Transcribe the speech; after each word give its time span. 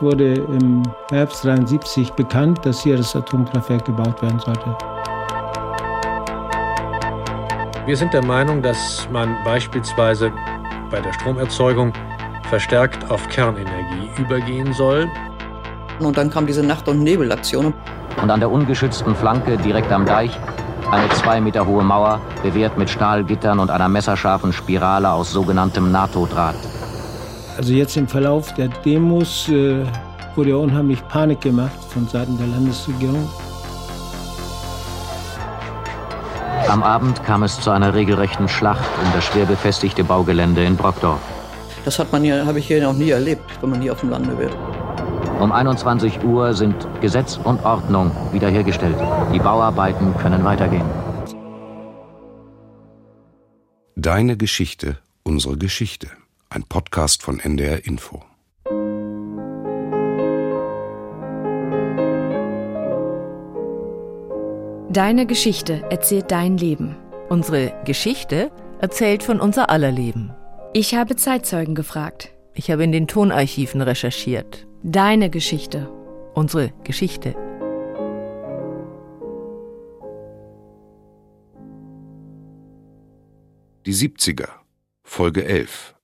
Es 0.00 0.04
wurde 0.04 0.32
im 0.32 0.82
Herbst 1.10 1.44
73 1.44 2.12
bekannt, 2.14 2.64
dass 2.64 2.82
hier 2.82 2.96
das 2.96 3.14
Atomkraftwerk 3.14 3.84
gebaut 3.84 4.22
werden 4.22 4.38
sollte. 4.38 4.74
Wir 7.84 7.94
sind 7.98 8.14
der 8.14 8.24
Meinung, 8.24 8.62
dass 8.62 9.06
man 9.12 9.36
beispielsweise 9.44 10.32
bei 10.90 11.02
der 11.02 11.12
Stromerzeugung 11.12 11.92
verstärkt 12.48 13.10
auf 13.10 13.28
Kernenergie 13.28 14.08
übergehen 14.16 14.72
soll. 14.72 15.06
Und 15.98 16.16
dann 16.16 16.30
kam 16.30 16.46
diese 16.46 16.62
Nacht- 16.62 16.88
und 16.88 17.02
Nebelaktion. 17.02 17.74
Und 18.22 18.30
an 18.30 18.40
der 18.40 18.50
ungeschützten 18.50 19.14
Flanke, 19.14 19.58
direkt 19.58 19.92
am 19.92 20.06
Deich, 20.06 20.30
eine 20.90 21.10
zwei 21.10 21.42
Meter 21.42 21.66
hohe 21.66 21.84
Mauer, 21.84 22.22
bewehrt 22.42 22.78
mit 22.78 22.88
Stahlgittern 22.88 23.58
und 23.58 23.70
einer 23.70 23.90
messerscharfen 23.90 24.54
Spirale 24.54 25.12
aus 25.12 25.30
sogenanntem 25.30 25.92
NATO-Draht. 25.92 26.69
Also 27.60 27.74
jetzt 27.74 27.94
im 27.98 28.08
Verlauf 28.08 28.54
der 28.54 28.68
Demos 28.68 29.46
äh, 29.50 29.84
wurde 30.34 30.48
ja 30.48 30.56
unheimlich 30.56 31.06
Panik 31.08 31.42
gemacht 31.42 31.76
von 31.90 32.08
Seiten 32.08 32.38
der 32.38 32.46
Landesregierung. 32.46 33.28
Am 36.68 36.82
Abend 36.82 37.22
kam 37.22 37.42
es 37.42 37.60
zu 37.60 37.70
einer 37.70 37.92
regelrechten 37.92 38.48
Schlacht 38.48 38.88
um 39.04 39.12
das 39.12 39.26
schwer 39.26 39.44
befestigte 39.44 40.02
Baugelände 40.02 40.64
in 40.64 40.74
Brockdorf. 40.74 41.20
Das 41.84 41.98
hat 41.98 42.10
man 42.12 42.22
hier, 42.22 42.46
habe 42.46 42.60
ich 42.60 42.66
hier 42.66 42.82
noch 42.82 42.94
nie 42.94 43.10
erlebt, 43.10 43.44
wenn 43.60 43.68
man 43.68 43.82
hier 43.82 43.92
auf 43.92 44.00
dem 44.00 44.08
Lande 44.08 44.38
wäre. 44.38 44.56
Um 45.38 45.52
21 45.52 46.24
Uhr 46.24 46.54
sind 46.54 46.74
Gesetz 47.02 47.38
und 47.44 47.62
Ordnung 47.62 48.10
wiederhergestellt. 48.32 48.96
Die 49.34 49.38
Bauarbeiten 49.38 50.16
können 50.16 50.44
weitergehen. 50.44 50.86
Deine 53.96 54.38
Geschichte, 54.38 54.96
unsere 55.24 55.58
Geschichte. 55.58 56.08
Ein 56.52 56.64
Podcast 56.64 57.22
von 57.22 57.38
NDR 57.38 57.86
Info. 57.86 58.24
Deine 64.90 65.26
Geschichte 65.26 65.84
erzählt 65.90 66.32
dein 66.32 66.56
Leben. 66.56 66.96
Unsere 67.28 67.80
Geschichte 67.84 68.50
erzählt 68.80 69.22
von 69.22 69.40
unser 69.40 69.70
aller 69.70 69.92
Leben. 69.92 70.34
Ich 70.72 70.96
habe 70.96 71.14
Zeitzeugen 71.14 71.76
gefragt. 71.76 72.34
Ich 72.54 72.72
habe 72.72 72.82
in 72.82 72.90
den 72.90 73.06
Tonarchiven 73.06 73.80
recherchiert. 73.80 74.66
Deine 74.82 75.30
Geschichte. 75.30 75.88
Unsere 76.34 76.72
Geschichte. 76.82 77.36
Die 83.86 83.94
70er, 83.94 84.48
Folge 85.04 85.44
11. 85.44 85.94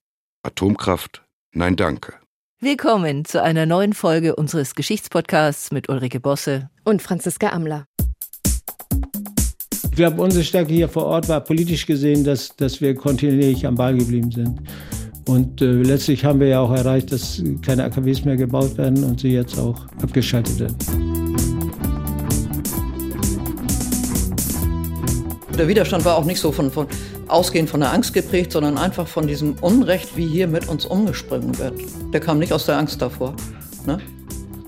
Atomkraft, 0.46 1.24
nein 1.52 1.74
danke. 1.74 2.14
Willkommen 2.60 3.24
zu 3.24 3.42
einer 3.42 3.66
neuen 3.66 3.92
Folge 3.92 4.36
unseres 4.36 4.76
Geschichtspodcasts 4.76 5.72
mit 5.72 5.88
Ulrike 5.88 6.20
Bosse 6.20 6.70
und 6.84 7.02
Franziska 7.02 7.48
Amler. 7.48 7.86
Ich 9.90 9.96
glaube, 9.96 10.22
unsere 10.22 10.44
Stärke 10.44 10.72
hier 10.72 10.88
vor 10.88 11.06
Ort 11.06 11.28
war 11.28 11.40
politisch 11.40 11.84
gesehen, 11.84 12.22
dass, 12.22 12.54
dass 12.54 12.80
wir 12.80 12.94
kontinuierlich 12.94 13.66
am 13.66 13.74
Ball 13.74 13.96
geblieben 13.96 14.30
sind. 14.30 14.60
Und 15.26 15.60
äh, 15.62 15.82
letztlich 15.82 16.24
haben 16.24 16.38
wir 16.38 16.46
ja 16.46 16.60
auch 16.60 16.72
erreicht, 16.72 17.10
dass 17.10 17.42
keine 17.62 17.82
AKWs 17.82 18.24
mehr 18.24 18.36
gebaut 18.36 18.78
werden 18.78 19.02
und 19.02 19.18
sie 19.18 19.32
jetzt 19.32 19.58
auch 19.58 19.88
abgeschaltet 20.00 20.60
werden. 20.60 21.15
Der 25.58 25.68
Widerstand 25.68 26.04
war 26.04 26.16
auch 26.16 26.24
nicht 26.24 26.38
so 26.38 26.52
von, 26.52 26.70
von 26.70 26.86
ausgehend 27.28 27.70
von 27.70 27.80
der 27.80 27.92
Angst 27.92 28.12
geprägt, 28.12 28.52
sondern 28.52 28.76
einfach 28.76 29.08
von 29.08 29.26
diesem 29.26 29.54
Unrecht, 29.62 30.14
wie 30.14 30.26
hier 30.26 30.48
mit 30.48 30.68
uns 30.68 30.84
umgesprungen 30.84 31.58
wird. 31.58 31.72
Der 32.12 32.20
kam 32.20 32.38
nicht 32.38 32.52
aus 32.52 32.66
der 32.66 32.76
Angst 32.76 33.00
davor, 33.00 33.34
ne? 33.86 33.98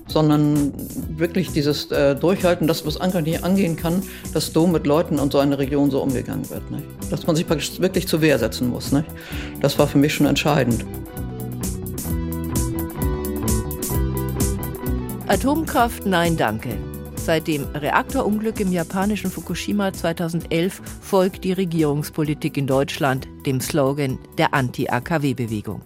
sondern 0.07 0.73
wirklich 1.15 1.51
dieses 1.51 1.91
äh, 1.91 2.15
Durchhalten, 2.15 2.67
dass 2.67 2.83
es 2.83 2.99
einfach 2.99 3.21
nicht 3.21 3.43
angehen 3.43 3.75
kann, 3.75 4.01
dass 4.33 4.47
so 4.47 4.65
mit 4.65 4.87
Leuten 4.87 5.19
und 5.19 5.31
so 5.31 5.37
einer 5.37 5.59
Region 5.59 5.91
so 5.91 6.01
umgegangen 6.01 6.49
wird. 6.49 6.71
Nicht? 6.71 6.85
Dass 7.11 7.27
man 7.27 7.35
sich 7.35 7.45
praktisch 7.45 7.79
wirklich 7.79 8.07
zur 8.07 8.21
Wehr 8.21 8.39
setzen 8.39 8.69
muss. 8.69 8.91
Nicht? 8.91 9.05
Das 9.61 9.77
war 9.77 9.87
für 9.87 9.99
mich 9.99 10.15
schon 10.15 10.25
entscheidend. 10.25 10.85
Atomkraft, 15.27 16.07
nein, 16.07 16.35
danke. 16.35 16.75
Seit 17.29 17.47
dem 17.47 17.65
Reaktorunglück 17.75 18.59
im 18.59 18.71
japanischen 18.71 19.29
Fukushima 19.29 19.93
2011 19.93 20.81
folgt 20.99 21.43
die 21.43 21.53
Regierungspolitik 21.53 22.57
in 22.57 22.65
Deutschland 22.65 23.27
dem 23.45 23.61
Slogan 23.61 24.17
der 24.39 24.55
Anti-AKW-Bewegung. 24.55 25.83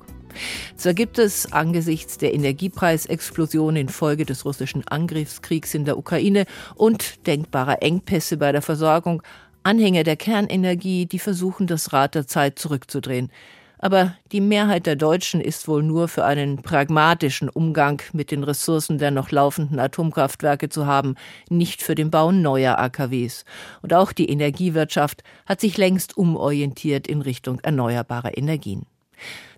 Zwar 0.77 0.93
gibt 0.93 1.19
es 1.19 1.51
angesichts 1.51 2.17
der 2.17 2.33
Energiepreisexplosion 2.33 3.75
infolge 3.75 4.25
des 4.25 4.45
russischen 4.45 4.87
Angriffskriegs 4.87 5.73
in 5.73 5.83
der 5.83 5.97
Ukraine 5.97 6.45
und 6.75 7.27
denkbarer 7.27 7.83
Engpässe 7.83 8.37
bei 8.37 8.53
der 8.53 8.61
Versorgung 8.61 9.21
Anhänger 9.63 10.03
der 10.03 10.15
Kernenergie, 10.15 11.07
die 11.07 11.19
versuchen, 11.19 11.67
das 11.67 11.91
Rad 11.91 12.15
der 12.15 12.25
Zeit 12.25 12.57
zurückzudrehen. 12.57 13.29
Aber 13.83 14.15
die 14.31 14.39
Mehrheit 14.39 14.85
der 14.85 14.95
Deutschen 14.95 15.41
ist 15.41 15.67
wohl 15.67 15.83
nur 15.83 16.07
für 16.07 16.23
einen 16.23 16.61
pragmatischen 16.61 17.49
Umgang 17.49 18.01
mit 18.13 18.31
den 18.31 18.45
Ressourcen 18.45 18.97
der 18.97 19.11
noch 19.11 19.29
laufenden 19.29 19.77
Atomkraftwerke 19.77 20.69
zu 20.69 20.85
haben, 20.85 21.15
nicht 21.49 21.81
für 21.81 21.93
den 21.93 22.09
Bau 22.09 22.31
neuer 22.31 22.79
AKWs. 22.79 23.43
Und 23.81 23.93
auch 23.93 24.13
die 24.13 24.29
Energiewirtschaft 24.29 25.21
hat 25.45 25.59
sich 25.59 25.75
längst 25.75 26.15
umorientiert 26.15 27.07
in 27.07 27.21
Richtung 27.21 27.59
erneuerbarer 27.59 28.37
Energien. 28.37 28.85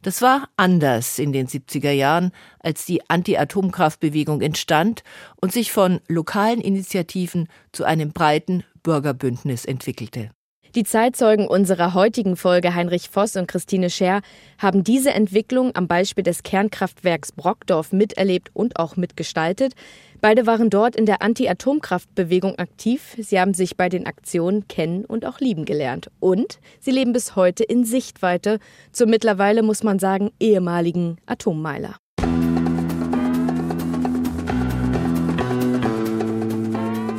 Das 0.01 0.23
war 0.23 0.49
anders 0.57 1.19
in 1.19 1.31
den 1.31 1.45
70er 1.45 1.91
Jahren, 1.91 2.31
als 2.57 2.83
die 2.83 3.07
Anti-Atomkraftbewegung 3.07 4.41
entstand 4.41 5.03
und 5.39 5.51
sich 5.51 5.71
von 5.71 5.99
lokalen 6.07 6.61
Initiativen 6.61 7.47
zu 7.71 7.83
einem 7.83 8.11
breiten 8.11 8.63
Bürgerbündnis 8.81 9.65
entwickelte. 9.65 10.31
Die 10.75 10.83
Zeitzeugen 10.83 11.47
unserer 11.47 11.93
heutigen 11.93 12.35
Folge, 12.35 12.75
Heinrich 12.75 13.07
Voss 13.07 13.37
und 13.37 13.47
Christine 13.47 13.89
Scher, 13.89 14.19
haben 14.57 14.83
diese 14.83 15.11
Entwicklung 15.11 15.73
am 15.73 15.87
Beispiel 15.87 16.25
des 16.25 16.43
Kernkraftwerks 16.43 17.31
Brockdorf 17.31 17.93
miterlebt 17.93 18.49
und 18.53 18.77
auch 18.77 18.97
mitgestaltet. 18.97 19.73
Beide 20.19 20.45
waren 20.45 20.69
dort 20.69 20.97
in 20.97 21.05
der 21.05 21.21
Anti-Atomkraftbewegung 21.21 22.59
aktiv. 22.59 23.15
Sie 23.17 23.39
haben 23.39 23.53
sich 23.53 23.77
bei 23.77 23.87
den 23.87 24.05
Aktionen 24.05 24.67
kennen 24.67 25.05
und 25.05 25.25
auch 25.25 25.39
lieben 25.39 25.63
gelernt. 25.63 26.11
Und 26.19 26.59
sie 26.81 26.91
leben 26.91 27.13
bis 27.13 27.37
heute 27.37 27.63
in 27.63 27.85
Sichtweite 27.85 28.59
zur 28.91 29.07
mittlerweile, 29.07 29.63
muss 29.63 29.81
man 29.81 29.97
sagen, 29.97 30.31
ehemaligen 30.41 31.15
Atommeiler. 31.25 31.95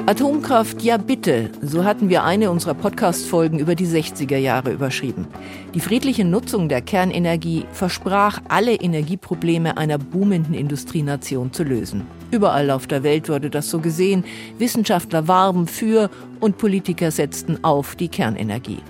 Atomkraft, 0.09 0.83
ja 0.83 0.99
bitte, 0.99 1.51
so 1.63 1.85
hatten 1.85 2.09
wir 2.09 2.23
eine 2.23 2.53
unserer 2.53 2.75
Podcast-Folgen 2.75 3.59
über 3.59 3.75
die 3.75 3.89
60er 3.89 4.37
Jahre 4.37 4.71
überschrieben. 4.71 5.27
Die 5.75 5.81
friedliche 5.81 6.25
Nutzung 6.25 6.69
der 6.69 6.81
Kernenergie 6.81 7.65
versprach, 7.73 8.41
alle 8.47 8.75
Energieprobleme 8.75 9.77
einer 9.77 9.99
boomenden 9.99 10.55
Industrienation 10.55 11.53
zu 11.53 11.65
lösen. 11.65 12.07
Überall 12.31 12.71
auf 12.71 12.87
der 12.87 13.03
Welt 13.03 13.29
wurde 13.29 13.51
das 13.51 13.69
so 13.69 13.81
gesehen. 13.81 14.25
Wissenschaftler 14.59 15.27
warben 15.27 15.67
für 15.67 16.09
und 16.39 16.57
Politiker 16.57 17.11
setzten 17.11 17.65
auf 17.65 17.97
die 17.97 18.09
Kernenergie. 18.09 18.83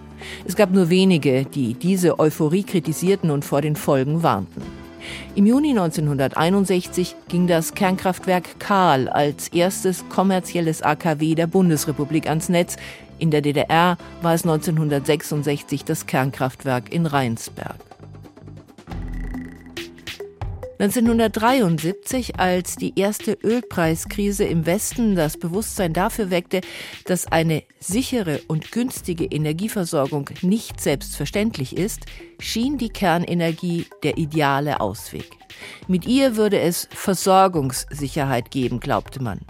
Es 0.44 0.54
gab 0.54 0.70
nur 0.70 0.90
wenige, 0.90 1.46
die 1.46 1.72
diese 1.72 2.18
Euphorie 2.18 2.64
kritisierten 2.64 3.30
und 3.30 3.42
vor 3.42 3.62
den 3.62 3.76
Folgen 3.76 4.22
warnten. 4.22 4.60
Im 5.34 5.46
Juni 5.46 5.70
1961 5.70 7.14
ging 7.28 7.46
das 7.46 7.74
Kernkraftwerk 7.74 8.58
Kahl 8.58 9.08
als 9.08 9.48
erstes 9.48 10.08
kommerzielles 10.08 10.82
AKW 10.82 11.34
der 11.34 11.46
Bundesrepublik 11.46 12.28
ans 12.28 12.48
Netz. 12.48 12.76
In 13.18 13.30
der 13.30 13.40
DDR 13.40 13.96
war 14.22 14.34
es 14.34 14.44
1966 14.44 15.84
das 15.84 16.06
Kernkraftwerk 16.06 16.92
in 16.92 17.06
Rheinsberg. 17.06 17.76
1973, 20.78 22.38
als 22.38 22.76
die 22.76 22.92
erste 22.98 23.32
Ölpreiskrise 23.42 24.44
im 24.44 24.66
Westen 24.66 25.16
das 25.16 25.38
Bewusstsein 25.38 25.94
dafür 25.94 26.30
weckte, 26.30 26.60
dass 27.06 27.26
eine 27.26 27.62
sichere 27.80 28.42
und 28.46 28.72
günstige 28.72 29.24
Energieversorgung 29.24 30.28
nicht 30.42 30.80
selbstverständlich 30.80 31.76
ist, 31.78 32.04
schien 32.38 32.76
die 32.76 32.90
Kernenergie 32.90 33.86
der 34.02 34.18
ideale 34.18 34.80
Ausweg. 34.80 35.30
Mit 35.88 36.06
ihr 36.06 36.36
würde 36.36 36.60
es 36.60 36.88
Versorgungssicherheit 36.90 38.50
geben, 38.50 38.78
glaubte 38.78 39.22
man. 39.22 39.40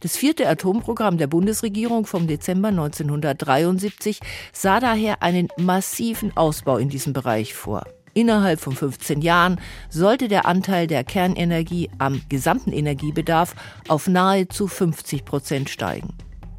Das 0.00 0.16
vierte 0.16 0.48
Atomprogramm 0.48 1.18
der 1.18 1.26
Bundesregierung 1.26 2.06
vom 2.06 2.26
Dezember 2.26 2.68
1973 2.68 4.20
sah 4.54 4.80
daher 4.80 5.22
einen 5.22 5.48
massiven 5.58 6.34
Ausbau 6.34 6.78
in 6.78 6.88
diesem 6.88 7.12
Bereich 7.12 7.52
vor. 7.52 7.84
Innerhalb 8.16 8.60
von 8.60 8.74
15 8.74 9.20
Jahren 9.20 9.60
sollte 9.90 10.28
der 10.28 10.46
Anteil 10.46 10.86
der 10.86 11.04
Kernenergie 11.04 11.90
am 11.98 12.22
gesamten 12.30 12.72
Energiebedarf 12.72 13.54
auf 13.88 14.08
nahezu 14.08 14.68
50 14.68 15.26
Prozent 15.26 15.68
steigen. 15.68 16.14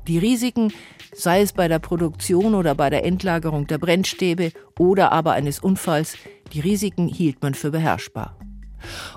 Die 0.07 0.19
Risiken, 0.19 0.71
sei 1.15 1.41
es 1.41 1.53
bei 1.53 1.67
der 1.67 1.79
Produktion 1.79 2.53
oder 2.53 2.75
bei 2.75 2.91
der 2.91 3.03
Endlagerung 3.03 3.65
der 3.65 3.79
Brennstäbe 3.79 4.51
oder 4.77 5.11
aber 5.11 5.31
eines 5.31 5.59
Unfalls, 5.59 6.15
die 6.53 6.59
Risiken 6.59 7.07
hielt 7.07 7.41
man 7.41 7.55
für 7.55 7.71
beherrschbar. 7.71 8.37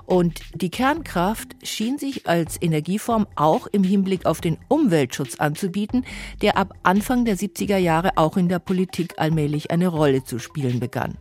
Und 0.05 0.41
die 0.53 0.69
Kernkraft 0.69 1.55
schien 1.63 1.97
sich 1.97 2.27
als 2.27 2.61
Energieform 2.61 3.27
auch 3.35 3.67
im 3.67 3.83
Hinblick 3.83 4.25
auf 4.25 4.41
den 4.41 4.57
Umweltschutz 4.67 5.39
anzubieten, 5.39 6.05
der 6.41 6.57
ab 6.57 6.73
Anfang 6.83 7.25
der 7.25 7.37
70er 7.37 7.77
Jahre 7.77 8.17
auch 8.17 8.37
in 8.37 8.49
der 8.49 8.59
Politik 8.59 9.13
allmählich 9.17 9.71
eine 9.71 9.87
Rolle 9.87 10.23
zu 10.23 10.39
spielen 10.39 10.79
begann. 10.79 11.17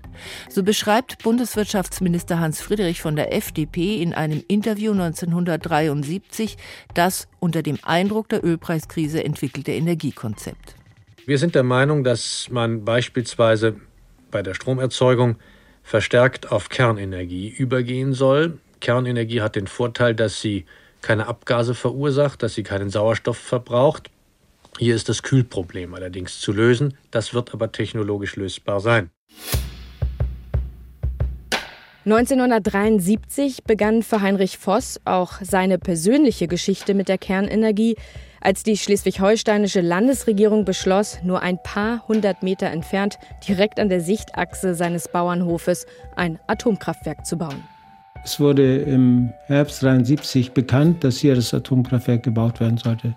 So 0.49 0.63
beschreibt 0.63 1.23
Bundeswirtschaftsminister 1.23 2.41
Hans 2.41 2.61
Friedrich 2.61 3.01
von 3.01 3.17
der 3.17 3.35
FDP 3.35 4.03
in 4.03 4.15
einem 4.15 4.43
Interview 4.49 4.93
1973 4.93 6.57
das 6.95 7.29
unter 7.39 7.63
dem 7.63 7.79
Eindruck 7.83 8.29
der 8.29 8.45
Ölpreiskrise 8.45 9.25
entwickelte 9.25 9.73
Energiekonzept. 9.73 10.75
Wir 11.27 11.39
sind 11.39 11.55
der 11.55 11.63
Meinung, 11.63 12.03
dass 12.03 12.49
man 12.51 12.85
beispielsweise 12.85 13.77
bei 14.31 14.43
der 14.43 14.55
Stromerzeugung 14.55 15.37
verstärkt 15.91 16.53
auf 16.53 16.69
Kernenergie 16.69 17.49
übergehen 17.49 18.13
soll. 18.13 18.61
Kernenergie 18.79 19.41
hat 19.41 19.57
den 19.57 19.67
Vorteil, 19.67 20.15
dass 20.15 20.41
sie 20.41 20.65
keine 21.03 21.27
Abgase 21.27 21.75
verursacht, 21.75 22.45
dass 22.45 22.55
sie 22.55 22.63
keinen 22.63 22.91
Sauerstoff 22.91 23.37
verbraucht. 23.37 24.09
Hier 24.79 24.95
ist 24.95 25.09
das 25.09 25.25
Kühlproblem 25.25 25.93
allerdings 25.95 26.39
zu 26.39 26.53
lösen. 26.53 26.97
Das 27.11 27.35
wird 27.35 27.53
aber 27.53 27.73
technologisch 27.73 28.37
lösbar 28.37 28.79
sein. 28.79 29.11
1973 32.05 33.65
begann 33.65 34.05
für 34.05 34.21
Heinrich 34.21 34.59
Voss 34.59 35.01
auch 35.05 35.41
seine 35.43 35.81
persönliche 35.81 36.47
Geschichte 36.47 36.95
mit 36.95 37.09
der 37.09 37.19
Kernenergie, 37.19 37.97
als 38.41 38.63
die 38.63 38.77
schleswig-holsteinische 38.77 39.81
Landesregierung 39.81 40.65
beschloss, 40.65 41.19
nur 41.23 41.43
ein 41.43 41.59
paar 41.63 42.07
hundert 42.09 42.43
Meter 42.43 42.69
entfernt, 42.69 43.19
direkt 43.47 43.79
an 43.79 43.89
der 43.89 44.01
Sichtachse 44.01 44.75
seines 44.75 45.09
Bauernhofes, 45.09 45.87
ein 46.17 46.39
Atomkraftwerk 46.47 47.27
zu 47.27 47.37
bauen. 47.37 47.63
Es 48.23 48.39
wurde 48.39 48.79
im 48.79 49.33
Herbst 49.47 49.83
73 49.83 50.53
bekannt, 50.53 51.03
dass 51.05 51.19
hier 51.19 51.35
das 51.35 51.55
Atomkraftwerk 51.55 52.23
gebaut 52.23 52.61
werden 52.61 52.77
sollte. 52.77 53.15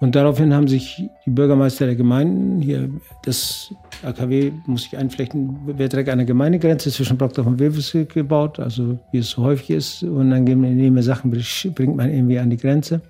Und 0.00 0.14
daraufhin 0.14 0.54
haben 0.54 0.68
sich 0.68 1.10
die 1.26 1.30
Bürgermeister 1.30 1.84
der 1.84 1.96
Gemeinden, 1.96 2.62
hier 2.62 2.88
das 3.24 3.74
AKW 4.02 4.52
muss 4.66 4.86
ich 4.86 4.96
einflechten, 4.96 5.58
wird 5.66 5.92
direkt 5.92 6.08
an 6.08 6.18
der 6.18 6.26
Gemeindegrenze 6.26 6.90
zwischen 6.90 7.18
Brockdorf 7.18 7.46
und 7.46 7.58
Wilhelmsburg 7.58 8.08
gebaut, 8.08 8.58
also 8.58 8.98
wie 9.10 9.18
es 9.18 9.30
so 9.30 9.42
häufig 9.42 9.70
ist. 9.70 10.02
Unangenehme 10.02 11.02
Sachen 11.02 11.30
bringt 11.30 11.96
man 11.96 12.10
irgendwie 12.10 12.38
an 12.38 12.48
die 12.48 12.56
Grenze. 12.56 13.02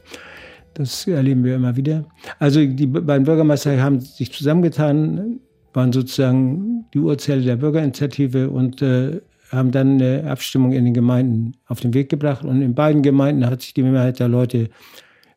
Das 0.78 1.08
erleben 1.08 1.42
wir 1.42 1.56
immer 1.56 1.76
wieder. 1.76 2.04
Also 2.38 2.64
die 2.64 2.86
beiden 2.86 3.24
Bürgermeister 3.24 3.82
haben 3.82 3.98
sich 3.98 4.32
zusammengetan, 4.32 5.40
waren 5.72 5.92
sozusagen 5.92 6.84
die 6.94 7.00
Urzelle 7.00 7.42
der 7.42 7.56
Bürgerinitiative 7.56 8.48
und 8.48 8.80
äh, 8.80 9.20
haben 9.50 9.72
dann 9.72 10.00
eine 10.00 10.30
Abstimmung 10.30 10.72
in 10.72 10.84
den 10.84 10.94
Gemeinden 10.94 11.56
auf 11.66 11.80
den 11.80 11.94
Weg 11.94 12.10
gebracht. 12.10 12.44
Und 12.44 12.62
in 12.62 12.76
beiden 12.76 13.02
Gemeinden 13.02 13.44
hat 13.44 13.62
sich 13.62 13.74
die 13.74 13.82
Mehrheit 13.82 14.20
der 14.20 14.28
Leute 14.28 14.68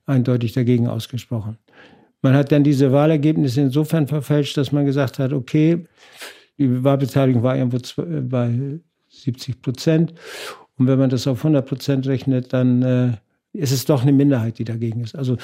eindeutig 0.05 0.53
dagegen 0.53 0.87
ausgesprochen. 0.87 1.57
Man 2.21 2.35
hat 2.35 2.51
dann 2.51 2.63
diese 2.63 2.91
Wahlergebnisse 2.91 3.61
insofern 3.61 4.07
verfälscht, 4.07 4.57
dass 4.57 4.71
man 4.71 4.85
gesagt 4.85 5.17
hat, 5.17 5.33
okay, 5.33 5.87
die 6.59 6.83
Wahlbeteiligung 6.83 7.41
war 7.41 7.57
irgendwo 7.57 7.79
bei 8.29 8.79
70 9.09 9.59
Prozent. 9.63 10.13
Und 10.77 10.85
wenn 10.85 10.99
man 10.99 11.09
das 11.09 11.25
auf 11.25 11.39
100 11.39 11.65
Prozent 11.65 12.05
rechnet, 12.05 12.53
dann 12.53 12.83
äh, 12.83 13.11
ist 13.53 13.71
es 13.71 13.85
doch 13.85 14.01
eine 14.01 14.11
Minderheit, 14.11 14.59
die 14.59 14.63
dagegen 14.63 15.01
ist. 15.01 15.15
Also 15.15 15.37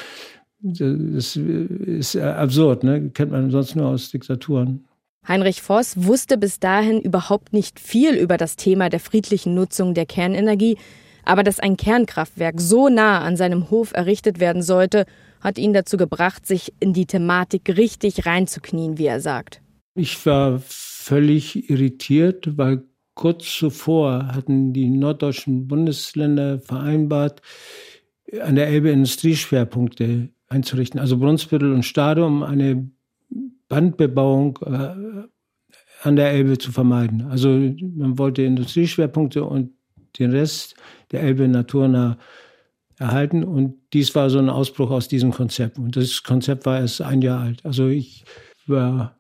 das 0.60 1.36
ist 1.36 2.16
absurd, 2.16 2.84
ne? 2.84 3.10
kennt 3.12 3.32
man 3.32 3.52
sonst 3.52 3.76
nur 3.76 3.88
aus 3.88 4.10
Diktaturen. 4.10 4.86
Heinrich 5.28 5.62
Voss 5.62 5.96
wusste 5.98 6.38
bis 6.38 6.60
dahin 6.60 7.02
überhaupt 7.02 7.54
nicht 7.54 7.80
viel 7.80 8.16
über 8.16 8.38
das 8.38 8.56
Thema 8.56 8.90
der 8.90 9.00
friedlichen 9.00 9.54
Nutzung 9.54 9.94
der 9.94 10.06
Kernenergie, 10.06 10.78
aber 11.24 11.44
dass 11.44 11.60
ein 11.60 11.76
Kernkraftwerk 11.76 12.62
so 12.62 12.88
nah 12.88 13.20
an 13.20 13.36
seinem 13.36 13.70
Hof 13.70 13.92
errichtet 13.94 14.40
werden 14.40 14.62
sollte, 14.62 15.06
hat 15.42 15.58
ihn 15.58 15.74
dazu 15.74 15.98
gebracht, 15.98 16.48
sich 16.48 16.74
in 16.80 16.94
die 16.94 17.06
Thematik 17.06 17.78
richtig 17.78 18.26
reinzuknien, 18.26 18.98
wie 18.98 19.06
er 19.06 19.20
sagt. 19.20 19.62
Ich 19.96 20.26
war 20.26 20.62
völlig 20.66 21.70
irritiert, 21.70 22.58
weil 22.58 22.84
kurz 23.14 23.58
zuvor 23.58 24.28
hatten 24.34 24.74
die 24.74 24.90
norddeutschen 24.90 25.68
Bundesländer 25.68 26.60
vereinbart, 26.60 27.42
an 28.42 28.56
der 28.56 28.68
Elbe 28.68 28.90
Industrieschwerpunkte 28.90 30.30
einzurichten, 30.48 31.00
also 31.00 31.18
Brunsbüttel 31.18 31.74
und 31.74 31.84
Stade, 31.84 32.26
um 32.26 32.44
eine 32.44 32.90
Bandbebauung 33.70 34.60
äh, 34.66 35.28
an 36.04 36.16
der 36.16 36.32
Elbe 36.32 36.58
zu 36.58 36.72
vermeiden. 36.72 37.24
Also 37.24 37.50
man 37.50 38.18
wollte 38.18 38.44
Industrieschwerpunkte 38.44 39.44
und 39.44 39.72
den 40.20 40.32
Rest 40.32 40.76
der 41.12 41.22
Elbe 41.22 41.48
naturnah 41.48 42.18
erhalten. 42.98 43.44
Und 43.44 43.76
dies 43.94 44.14
war 44.16 44.30
so 44.30 44.40
ein 44.40 44.50
Ausbruch 44.50 44.92
aus 44.92 45.08
diesem 45.08 45.32
Konzept. 45.32 45.78
Und 45.78 45.96
das 45.96 46.24
Konzept 46.24 46.66
war 46.66 46.80
erst 46.80 47.02
ein 47.02 47.22
Jahr 47.22 47.42
alt. 47.42 47.66
Also 47.66 47.88
ich 47.88 48.26
war, 48.66 49.18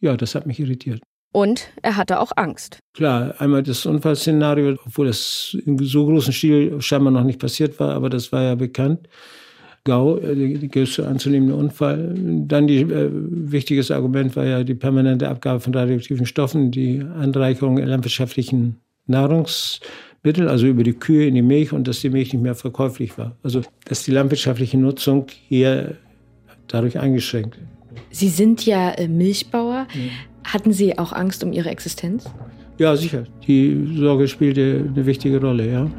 ja, 0.00 0.16
das 0.16 0.34
hat 0.34 0.46
mich 0.46 0.60
irritiert. 0.60 1.02
Und 1.36 1.68
er 1.82 1.98
hatte 1.98 2.18
auch 2.20 2.32
Angst. 2.36 2.78
Klar, 2.94 3.34
einmal 3.36 3.62
das 3.62 3.84
Unfallszenario, 3.84 4.78
obwohl 4.86 5.08
das 5.08 5.54
in 5.66 5.76
so 5.80 6.06
großen 6.06 6.32
Stil 6.32 6.80
scheinbar 6.80 7.12
noch 7.12 7.24
nicht 7.24 7.38
passiert 7.38 7.78
war, 7.78 7.94
aber 7.94 8.08
das 8.08 8.32
war 8.32 8.42
ja 8.42 8.54
bekannt. 8.54 9.06
GAU, 9.84 10.16
äh, 10.16 10.34
der 10.34 10.68
größte 10.70 11.06
anzunehmende 11.06 11.54
Unfall. 11.54 12.14
Dann 12.16 12.66
die 12.66 12.80
äh, 12.80 13.10
wichtiges 13.12 13.90
Argument 13.90 14.34
war 14.34 14.46
ja 14.46 14.64
die 14.64 14.74
permanente 14.74 15.28
Abgabe 15.28 15.60
von 15.60 15.74
radioaktiven 15.74 16.24
Stoffen, 16.24 16.70
die 16.70 17.02
Anreicherung 17.02 17.76
landwirtschaftlichen 17.76 18.80
Nahrungsmittel, 19.06 20.48
also 20.48 20.66
über 20.66 20.84
die 20.84 20.94
Kühe 20.94 21.26
in 21.26 21.34
die 21.34 21.42
Milch 21.42 21.70
und 21.70 21.86
dass 21.86 22.00
die 22.00 22.08
Milch 22.08 22.32
nicht 22.32 22.42
mehr 22.42 22.54
verkäuflich 22.54 23.18
war. 23.18 23.36
Also 23.42 23.60
dass 23.84 24.04
die 24.04 24.10
landwirtschaftliche 24.10 24.78
Nutzung 24.78 25.26
hier 25.48 25.98
dadurch 26.66 26.98
eingeschränkt. 26.98 27.58
Sie 28.10 28.30
sind 28.30 28.64
ja 28.64 28.92
äh, 28.92 29.06
Milchbauer. 29.06 29.86
Mhm. 29.94 30.10
Hatten 30.46 30.72
Sie 30.72 30.96
auch 30.96 31.12
Angst 31.12 31.42
um 31.42 31.52
Ihre 31.52 31.70
Existenz? 31.70 32.24
Ja, 32.78 32.94
sicher. 32.94 33.24
Die 33.46 33.96
Sorge 33.98 34.28
spielte 34.28 34.88
eine 34.94 35.04
wichtige 35.04 35.40
Rolle, 35.40 35.70
ja. 35.70 35.90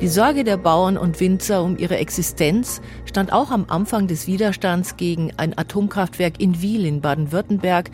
Die 0.00 0.08
Sorge 0.08 0.42
der 0.42 0.56
Bauern 0.56 0.98
und 0.98 1.20
Winzer 1.20 1.62
um 1.62 1.78
ihre 1.78 1.96
Existenz 1.96 2.82
stand 3.06 3.32
auch 3.32 3.50
am 3.50 3.66
Anfang 3.68 4.06
des 4.06 4.26
Widerstands 4.26 4.96
gegen 4.96 5.32
ein 5.38 5.56
Atomkraftwerk 5.56 6.40
in 6.40 6.60
Wiel 6.60 6.84
in 6.84 7.00
Baden-Württemberg, 7.00 7.90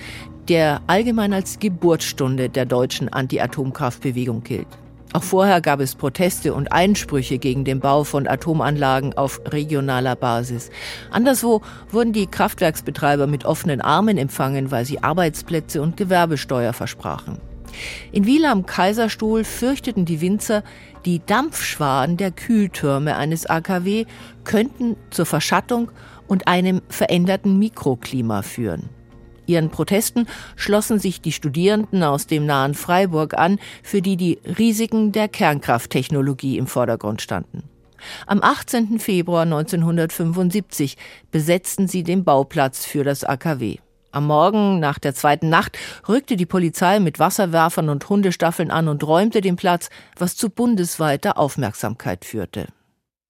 der 0.48 0.80
allgemein 0.86 1.32
als 1.32 1.58
Geburtsstunde 1.60 2.48
der 2.48 2.64
deutschen 2.64 3.08
Anti-Atomkraftbewegung 3.10 4.42
gilt. 4.42 4.66
Auch 5.12 5.24
vorher 5.24 5.60
gab 5.60 5.80
es 5.80 5.96
Proteste 5.96 6.54
und 6.54 6.72
Einsprüche 6.72 7.38
gegen 7.38 7.64
den 7.64 7.80
Bau 7.80 8.04
von 8.04 8.28
Atomanlagen 8.28 9.16
auf 9.16 9.40
regionaler 9.46 10.14
Basis. 10.14 10.70
Anderswo 11.10 11.62
wurden 11.90 12.12
die 12.12 12.28
Kraftwerksbetreiber 12.28 13.26
mit 13.26 13.44
offenen 13.44 13.80
Armen 13.80 14.18
empfangen, 14.18 14.70
weil 14.70 14.84
sie 14.84 15.02
Arbeitsplätze 15.02 15.82
und 15.82 15.96
Gewerbesteuer 15.96 16.72
versprachen. 16.72 17.38
In 18.12 18.24
Wiel 18.24 18.44
am 18.44 18.66
Kaiserstuhl 18.66 19.42
fürchteten 19.44 20.04
die 20.04 20.20
Winzer, 20.20 20.62
die 21.04 21.20
Dampfschwaden 21.24 22.16
der 22.16 22.30
Kühltürme 22.30 23.16
eines 23.16 23.46
AKW 23.46 24.06
könnten 24.44 24.96
zur 25.10 25.26
Verschattung 25.26 25.90
und 26.28 26.46
einem 26.46 26.82
veränderten 26.88 27.58
Mikroklima 27.58 28.42
führen. 28.42 28.90
Ihren 29.50 29.70
Protesten 29.70 30.26
schlossen 30.54 30.98
sich 31.00 31.20
die 31.20 31.32
Studierenden 31.32 32.04
aus 32.04 32.26
dem 32.26 32.46
nahen 32.46 32.74
Freiburg 32.74 33.34
an, 33.34 33.58
für 33.82 34.00
die 34.00 34.16
die 34.16 34.38
Risiken 34.58 35.12
der 35.12 35.28
Kernkrafttechnologie 35.28 36.56
im 36.56 36.66
Vordergrund 36.66 37.20
standen. 37.20 37.64
Am 38.26 38.42
18. 38.42 38.98
Februar 38.98 39.42
1975 39.42 40.96
besetzten 41.30 41.88
sie 41.88 42.02
den 42.02 42.24
Bauplatz 42.24 42.86
für 42.86 43.04
das 43.04 43.24
AKW. 43.24 43.78
Am 44.12 44.26
Morgen 44.26 44.80
nach 44.80 44.98
der 44.98 45.14
zweiten 45.14 45.48
Nacht 45.48 45.78
rückte 46.08 46.36
die 46.36 46.46
Polizei 46.46 46.98
mit 46.98 47.18
Wasserwerfern 47.18 47.88
und 47.88 48.08
Hundestaffeln 48.08 48.70
an 48.70 48.88
und 48.88 49.04
räumte 49.04 49.40
den 49.40 49.56
Platz, 49.56 49.88
was 50.16 50.36
zu 50.36 50.50
bundesweiter 50.50 51.38
Aufmerksamkeit 51.38 52.24
führte. 52.24 52.66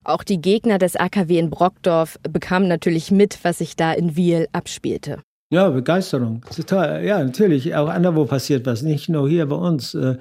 Auch 0.04 0.22
die 0.22 0.40
Gegner 0.40 0.78
des 0.78 0.96
AKW 0.96 1.38
in 1.38 1.50
Brockdorf 1.50 2.18
bekamen 2.22 2.68
natürlich 2.68 3.10
mit, 3.10 3.38
was 3.42 3.58
sich 3.58 3.76
da 3.76 3.92
in 3.92 4.16
Wiel 4.16 4.48
abspielte. 4.52 5.22
Ja, 5.50 5.68
Begeisterung. 5.68 6.44
Total. 6.54 7.04
Ja, 7.04 7.22
natürlich. 7.22 7.74
Auch 7.74 7.88
anderswo 7.88 8.24
passiert 8.24 8.66
was, 8.66 8.82
nicht 8.82 9.08
nur 9.08 9.28
hier 9.28 9.46
bei 9.46 9.56
uns. 9.56 9.94
Äh, 9.94 10.16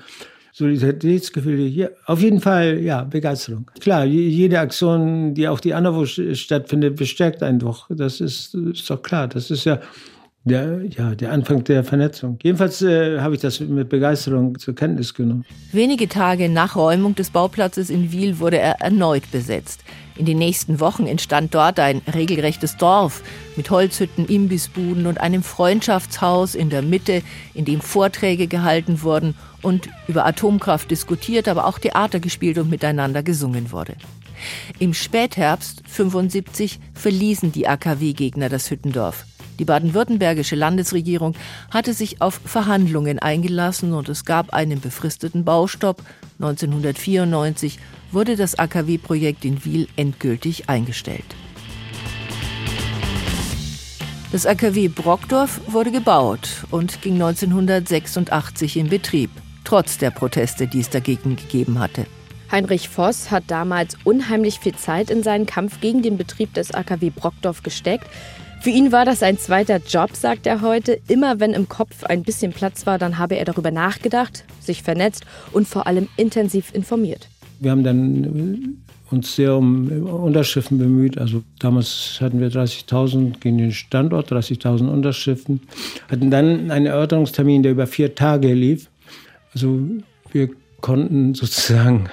Solidaritätsgefühle 0.54 1.64
hier. 1.64 1.92
Auf 2.06 2.22
jeden 2.22 2.42
Fall, 2.42 2.80
ja, 2.80 3.04
Begeisterung. 3.04 3.70
Klar, 3.80 4.04
jede 4.06 4.60
Aktion, 4.60 5.34
die 5.34 5.48
auch 5.48 5.60
die 5.60 5.74
anderswo 5.74 6.06
stattfindet, 6.06 6.96
bestärkt 6.98 7.44
einen 7.44 7.60
doch. 7.60 7.88
Das 7.90 8.20
ist, 8.20 8.56
ist 8.56 8.90
doch 8.90 9.02
klar. 9.02 9.28
Das 9.28 9.52
ist 9.52 9.66
ja 9.66 9.80
der, 10.44 10.82
ja, 10.86 11.16
der 11.16 11.32
Anfang 11.32 11.64
der 11.64 11.84
Vernetzung. 11.84 12.40
Jedenfalls 12.42 12.82
äh, 12.82 13.20
habe 13.20 13.36
ich 13.36 13.42
das 13.42 13.60
mit 13.60 13.90
Begeisterung 13.90 14.58
zur 14.58 14.74
Kenntnis 14.74 15.14
genommen. 15.14 15.46
Wenige 15.72 16.10
Tage 16.10 16.50
nach 16.50 16.76
Räumung 16.76 17.16
des 17.16 17.30
Bauplatzes 17.30 17.90
in 17.90 18.12
Wiel 18.12 18.40
wurde 18.40 18.58
er 18.58 18.82
erneut 18.82 19.30
besetzt. 19.32 19.82
In 20.20 20.26
den 20.26 20.38
nächsten 20.38 20.82
Wochen 20.82 21.08
entstand 21.08 21.56
dort 21.56 21.80
ein 21.80 22.02
regelrechtes 22.14 22.76
Dorf 22.76 23.24
mit 23.56 23.70
Holzhütten, 23.70 24.26
Imbissbuden 24.26 25.06
und 25.06 25.18
einem 25.18 25.44
Freundschaftshaus 25.44 26.56
in 26.56 26.70
der 26.70 26.82
Mitte, 26.82 27.22
in 27.54 27.64
dem 27.64 27.80
Vorträge 27.80 28.48
gehalten 28.48 29.02
wurden 29.02 29.36
und 29.62 29.88
über 30.10 30.26
Atomkraft 30.26 30.92
diskutiert, 30.92 31.48
aber 31.48 31.66
auch 31.66 31.80
Theater 31.80 32.20
gespielt 32.20 32.58
und 32.58 32.70
miteinander 32.70 33.24
gesungen 33.24 33.72
wurde. 33.72 33.96
Im 34.78 34.94
Spätherbst 34.94 35.84
75 35.88 36.82
verließen 36.94 37.54
die 37.54 37.70
AKW-Gegner 37.70 38.50
das 38.50 38.70
Hüttendorf. 38.70 39.26
Die 39.60 39.66
baden-württembergische 39.66 40.56
Landesregierung 40.56 41.36
hatte 41.70 41.94
sich 41.94 42.22
auf 42.22 42.40
Verhandlungen 42.46 43.20
eingelassen 43.20 43.94
und 43.94 44.08
es 44.08 44.24
gab 44.24 44.54
einen 44.54 44.80
befristeten 44.80 45.44
Baustopp. 45.44 46.02
1994 46.40 47.78
wurde 48.12 48.38
das 48.38 48.58
AKW-Projekt 48.58 49.44
in 49.44 49.64
Wiel 49.66 49.88
endgültig 49.98 50.70
eingestellt. 50.70 51.36
Das 54.32 54.46
AKW 54.46 54.88
Brockdorf 54.88 55.60
wurde 55.68 55.92
gebaut 55.92 56.64
und 56.72 57.02
ging 57.02 57.16
1986 57.16 58.78
in 58.78 58.88
Betrieb, 58.88 59.32
trotz 59.66 59.98
der 59.98 60.12
Proteste, 60.12 60.68
die 60.68 60.80
es 60.80 60.90
dagegen 60.90 61.36
gegeben 61.36 61.80
hatte. 61.80 62.06
Heinrich 62.52 62.90
Voss 62.90 63.30
hat 63.30 63.44
damals 63.48 63.98
unheimlich 64.04 64.60
viel 64.60 64.76
Zeit 64.76 65.10
in 65.10 65.22
seinen 65.22 65.46
Kampf 65.46 65.82
gegen 65.82 66.02
den 66.02 66.18
Betrieb 66.18 66.54
des 66.54 66.72
AKW 66.72 67.10
Brockdorf 67.10 67.62
gesteckt. 67.62 68.08
Für 68.62 68.72
ihn 68.72 68.92
war 68.92 69.06
das 69.06 69.24
ein 69.24 69.38
zweiter 69.38 69.80
Job, 69.88 70.10
sagt 70.14 70.46
er 70.46 70.62
heute. 70.62 71.00
Immer 71.08 71.40
wenn 71.40 71.54
im 71.54 71.70
Kopf 71.70 72.04
ein 72.04 72.24
bisschen 72.24 72.52
Platz 72.52 72.86
war, 72.86 72.98
dann 72.98 73.18
habe 73.18 73.36
er 73.36 73.46
darüber 73.46 73.72
nachgedacht, 73.72 74.44
sich 74.60 74.84
vernetzt 74.84 75.26
und 75.54 75.66
vor 75.66 75.88
allem 75.88 76.10
intensiv 76.18 76.74
informiert. 76.74 77.30
Wir 77.62 77.72
haben 77.72 77.86
dann 77.86 78.82
uns 79.12 79.36
sehr 79.36 79.56
um 79.56 79.88
Unterschriften 80.08 80.78
bemüht. 80.78 81.18
Also 81.18 81.42
damals 81.60 82.18
hatten 82.20 82.42
wir 82.42 82.52
30.000 82.52 83.40
gegen 83.40 83.58
den 83.58 83.72
Standort, 83.72 84.32
30.000 84.32 84.90
Unterschriften. 84.90 85.62
Hatten 86.10 86.30
dann 86.30 86.70
einen 86.70 86.86
Erörterungstermin, 86.86 87.64
der 87.64 87.72
über 87.72 87.88
vier 87.88 88.14
Tage 88.14 88.54
lief. 88.54 88.90
Also 89.54 89.80
wir 90.34 90.50
konnten 90.82 91.34
sozusagen 91.34 92.10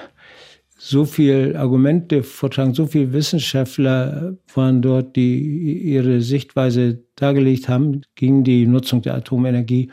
so 0.77 1.05
viele 1.05 1.59
Argumente 1.59 2.23
vortragen, 2.23 2.73
so 2.73 2.85
viele 2.85 3.11
Wissenschaftler 3.11 4.35
waren 4.53 4.81
dort, 4.81 5.15
die 5.15 5.79
ihre 5.81 6.21
Sichtweise 6.21 6.99
dargelegt 7.15 7.67
haben 7.67 8.01
gegen 8.15 8.43
die 8.43 8.67
Nutzung 8.67 9.01
der 9.01 9.15
Atomenergie, 9.15 9.91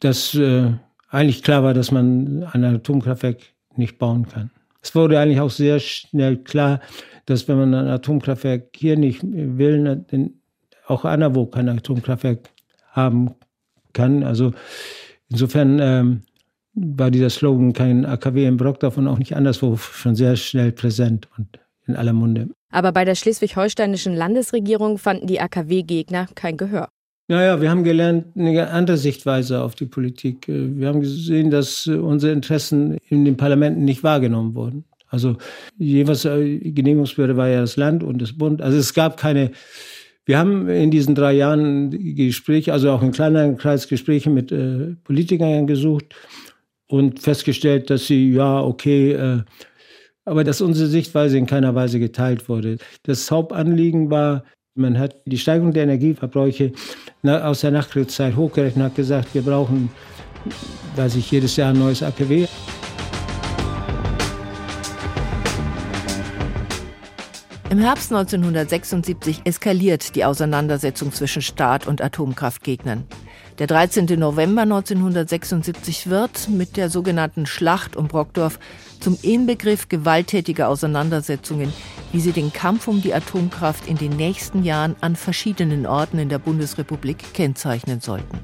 dass 0.00 0.34
äh, 0.34 0.72
eigentlich 1.10 1.42
klar 1.42 1.62
war, 1.62 1.74
dass 1.74 1.90
man 1.90 2.42
ein 2.52 2.64
Atomkraftwerk 2.64 3.38
nicht 3.76 3.98
bauen 3.98 4.26
kann. 4.26 4.50
Es 4.80 4.94
wurde 4.94 5.18
eigentlich 5.18 5.40
auch 5.40 5.50
sehr 5.50 5.78
schnell 5.78 6.38
klar, 6.38 6.80
dass 7.26 7.46
wenn 7.48 7.58
man 7.58 7.74
ein 7.74 7.88
Atomkraftwerk 7.88 8.68
hier 8.74 8.96
nicht 8.96 9.20
will, 9.22 10.04
dann 10.10 10.30
auch 10.86 11.04
anderwo 11.04 11.46
kein 11.46 11.68
Atomkraftwerk 11.68 12.50
haben 12.90 13.34
kann. 13.92 14.22
Also 14.22 14.52
insofern 15.28 15.78
ähm, 15.80 16.22
war 16.74 17.10
dieser 17.10 17.30
Slogan 17.30 17.72
kein 17.72 18.04
AKW 18.04 18.46
in 18.46 18.56
Brockdorf 18.56 18.96
und 18.98 19.08
auch 19.08 19.18
nicht 19.18 19.36
anderswo 19.36 19.76
schon 19.76 20.14
sehr 20.14 20.36
schnell 20.36 20.72
präsent 20.72 21.28
und 21.38 21.58
in 21.86 21.96
aller 21.96 22.12
Munde. 22.12 22.48
Aber 22.70 22.92
bei 22.92 23.04
der 23.04 23.14
schleswig-holsteinischen 23.14 24.14
Landesregierung 24.14 24.98
fanden 24.98 25.26
die 25.26 25.40
AKW-Gegner 25.40 26.28
kein 26.34 26.56
Gehör. 26.56 26.88
Naja, 27.28 27.60
wir 27.60 27.70
haben 27.70 27.84
gelernt, 27.84 28.36
eine 28.36 28.68
andere 28.70 28.96
Sichtweise 28.96 29.62
auf 29.62 29.74
die 29.74 29.86
Politik. 29.86 30.46
Wir 30.46 30.88
haben 30.88 31.00
gesehen, 31.00 31.50
dass 31.50 31.86
unsere 31.86 32.32
Interessen 32.32 32.98
in 33.08 33.24
den 33.24 33.36
Parlamenten 33.36 33.84
nicht 33.84 34.02
wahrgenommen 34.02 34.54
wurden. 34.54 34.84
Also 35.08 35.36
jeweils 35.78 36.24
äh, 36.24 36.58
Genehmigungsbehörde 36.58 37.36
war 37.36 37.48
ja 37.48 37.60
das 37.60 37.76
Land 37.76 38.02
und 38.02 38.20
das 38.20 38.36
Bund. 38.36 38.60
Also 38.60 38.76
es 38.76 38.92
gab 38.92 39.16
keine. 39.16 39.52
Wir 40.26 40.38
haben 40.38 40.68
in 40.68 40.90
diesen 40.90 41.14
drei 41.14 41.34
Jahren 41.34 41.90
Gespräche, 42.16 42.72
also 42.72 42.90
auch 42.90 43.02
in 43.02 43.12
kleineren 43.12 43.56
Kreis 43.56 43.88
Gespräche 43.88 44.30
mit 44.30 44.50
äh, 44.50 44.96
Politikern 45.04 45.66
gesucht 45.66 46.14
und 46.88 47.20
festgestellt, 47.20 47.90
dass 47.90 48.06
sie, 48.06 48.32
ja, 48.32 48.60
okay, 48.60 49.12
äh, 49.12 49.42
aber 50.24 50.44
dass 50.44 50.60
unsere 50.60 50.88
Sichtweise 50.88 51.38
in 51.38 51.46
keiner 51.46 51.74
Weise 51.74 51.98
geteilt 51.98 52.48
wurde. 52.48 52.78
Das 53.02 53.30
Hauptanliegen 53.30 54.10
war, 54.10 54.44
man 54.74 54.98
hat 54.98 55.16
die 55.26 55.38
Steigerung 55.38 55.72
der 55.72 55.84
Energieverbräuche 55.84 56.72
aus 57.22 57.60
der 57.60 57.70
Nachkriegszeit 57.70 58.34
hochgerechnet, 58.34 58.86
hat 58.86 58.94
gesagt, 58.96 59.34
wir 59.34 59.42
brauchen, 59.42 59.90
weiß 60.96 61.16
ich, 61.16 61.30
jedes 61.30 61.56
Jahr 61.56 61.70
ein 61.70 61.78
neues 61.78 62.02
AKW. 62.02 62.46
Im 67.70 67.80
Herbst 67.80 68.12
1976 68.12 69.42
eskaliert 69.44 70.14
die 70.14 70.24
Auseinandersetzung 70.24 71.12
zwischen 71.12 71.42
Staat 71.42 71.88
und 71.88 72.02
Atomkraftgegnern. 72.02 73.04
Der 73.60 73.68
13. 73.68 74.06
November 74.18 74.62
1976 74.62 76.10
wird 76.10 76.48
mit 76.48 76.76
der 76.76 76.90
sogenannten 76.90 77.46
Schlacht 77.46 77.94
um 77.94 78.08
Brockdorf 78.08 78.58
zum 78.98 79.16
Inbegriff 79.22 79.88
gewalttätiger 79.88 80.68
Auseinandersetzungen, 80.68 81.72
wie 82.10 82.18
sie 82.18 82.32
den 82.32 82.52
Kampf 82.52 82.88
um 82.88 83.00
die 83.00 83.14
Atomkraft 83.14 83.86
in 83.86 83.96
den 83.96 84.16
nächsten 84.16 84.64
Jahren 84.64 84.96
an 85.00 85.14
verschiedenen 85.14 85.86
Orten 85.86 86.18
in 86.18 86.28
der 86.28 86.40
Bundesrepublik 86.40 87.32
kennzeichnen 87.32 88.00
sollten. 88.00 88.40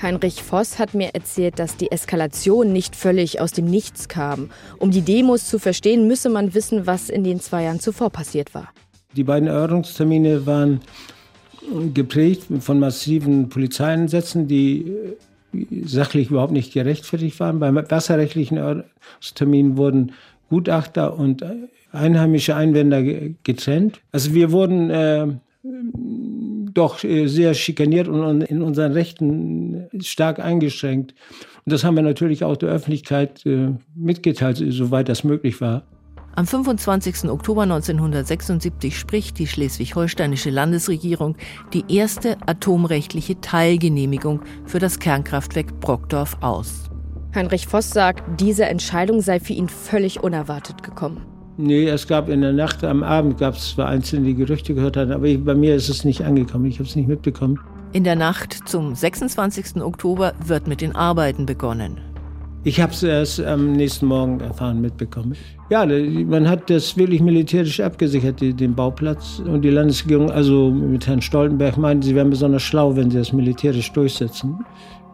Heinrich 0.00 0.44
Voss 0.44 0.78
hat 0.78 0.94
mir 0.94 1.12
erzählt, 1.12 1.58
dass 1.58 1.76
die 1.76 1.90
Eskalation 1.90 2.72
nicht 2.72 2.94
völlig 2.94 3.40
aus 3.40 3.50
dem 3.50 3.64
Nichts 3.64 4.06
kam. 4.06 4.50
Um 4.78 4.92
die 4.92 5.02
Demos 5.02 5.48
zu 5.48 5.58
verstehen, 5.58 6.06
müsse 6.06 6.28
man 6.28 6.54
wissen, 6.54 6.86
was 6.86 7.08
in 7.08 7.24
den 7.24 7.40
zwei 7.40 7.64
Jahren 7.64 7.80
zuvor 7.80 8.10
passiert 8.10 8.54
war. 8.54 8.68
Die 9.16 9.24
beiden 9.24 9.48
Erörterungstermine 9.48 10.46
waren 10.46 10.82
geprägt 11.94 12.44
von 12.60 12.78
massiven 12.78 13.48
Polizeieinsätzen, 13.48 14.48
die 14.48 14.92
äh, 15.52 15.84
sachlich 15.84 16.30
überhaupt 16.30 16.52
nicht 16.52 16.72
gerechtfertigt 16.72 17.40
waren. 17.40 17.58
Beim 17.58 17.76
wasserrechtlichen 17.76 18.84
Termin 19.34 19.76
wurden 19.76 20.12
Gutachter 20.48 21.18
und 21.18 21.42
äh, 21.42 21.54
einheimische 21.92 22.54
Einwender 22.54 23.02
getrennt. 23.44 24.00
Also 24.12 24.34
wir 24.34 24.52
wurden 24.52 24.90
äh, 24.90 25.26
doch 26.74 27.02
äh, 27.04 27.26
sehr 27.26 27.54
schikaniert 27.54 28.08
und 28.08 28.42
in 28.42 28.62
unseren 28.62 28.92
Rechten 28.92 29.88
stark 30.00 30.38
eingeschränkt. 30.38 31.14
Und 31.64 31.72
das 31.72 31.84
haben 31.84 31.96
wir 31.96 32.02
natürlich 32.02 32.44
auch 32.44 32.56
der 32.56 32.70
Öffentlichkeit 32.70 33.44
äh, 33.46 33.70
mitgeteilt, 33.94 34.62
soweit 34.68 35.08
das 35.08 35.24
möglich 35.24 35.60
war. 35.60 35.82
Am 36.38 36.46
25. 36.46 37.28
Oktober 37.30 37.62
1976 37.62 38.96
spricht 38.96 39.40
die 39.40 39.48
schleswig-holsteinische 39.48 40.50
Landesregierung 40.50 41.34
die 41.72 41.82
erste 41.88 42.36
atomrechtliche 42.46 43.40
Teilgenehmigung 43.40 44.42
für 44.64 44.78
das 44.78 45.00
Kernkraftwerk 45.00 45.80
Brockdorf 45.80 46.36
aus. 46.40 46.84
Heinrich 47.34 47.66
Voss 47.66 47.90
sagt, 47.90 48.22
diese 48.40 48.66
Entscheidung 48.66 49.20
sei 49.20 49.40
für 49.40 49.52
ihn 49.52 49.68
völlig 49.68 50.22
unerwartet 50.22 50.84
gekommen. 50.84 51.22
Nee, 51.56 51.88
es 51.88 52.06
gab 52.06 52.28
in 52.28 52.42
der 52.42 52.52
Nacht, 52.52 52.84
am 52.84 53.02
Abend 53.02 53.38
gab 53.38 53.54
es 53.54 53.70
zwar 53.70 53.88
Einzelne, 53.88 54.26
die 54.26 54.34
Gerüchte 54.36 54.76
gehört 54.76 54.96
hatten, 54.96 55.10
aber 55.10 55.26
ich, 55.26 55.44
bei 55.44 55.56
mir 55.56 55.74
ist 55.74 55.88
es 55.88 56.04
nicht 56.04 56.24
angekommen. 56.24 56.66
Ich 56.66 56.78
habe 56.78 56.88
es 56.88 56.94
nicht 56.94 57.08
mitbekommen. 57.08 57.58
In 57.90 58.04
der 58.04 58.14
Nacht 58.14 58.68
zum 58.68 58.94
26. 58.94 59.82
Oktober 59.82 60.34
wird 60.46 60.68
mit 60.68 60.82
den 60.82 60.94
Arbeiten 60.94 61.46
begonnen. 61.46 61.98
Ich 62.68 62.82
habe 62.82 62.92
es 62.92 63.02
erst 63.02 63.40
am 63.40 63.72
nächsten 63.72 64.04
Morgen 64.04 64.40
erfahren, 64.40 64.82
mitbekommen. 64.82 65.34
Ja, 65.70 65.86
man 65.86 66.46
hat 66.46 66.68
das 66.68 66.98
wirklich 66.98 67.22
militärisch 67.22 67.80
abgesichert, 67.80 68.42
den 68.42 68.74
Bauplatz. 68.74 69.38
Und 69.42 69.62
die 69.62 69.70
Landesregierung, 69.70 70.30
also 70.30 70.70
mit 70.70 71.06
Herrn 71.06 71.22
Stoltenberg, 71.22 71.78
meinte, 71.78 72.06
sie 72.06 72.14
wären 72.14 72.28
besonders 72.28 72.62
schlau, 72.62 72.94
wenn 72.94 73.10
sie 73.10 73.16
das 73.16 73.32
militärisch 73.32 73.90
durchsetzen. 73.92 74.66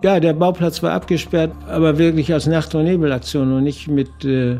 Ja, 0.03 0.19
der 0.19 0.33
Bauplatz 0.33 0.83
war 0.83 0.95
abgesperrt, 0.95 1.53
aber 1.69 1.97
wirklich 1.97 2.33
als 2.33 2.49
Nacht- 2.49 2.75
und 2.75 2.87
Nebelaktion 2.87 3.53
und 3.53 3.63
nicht 3.63 3.87
mit. 3.87 4.25
Äh 4.25 4.59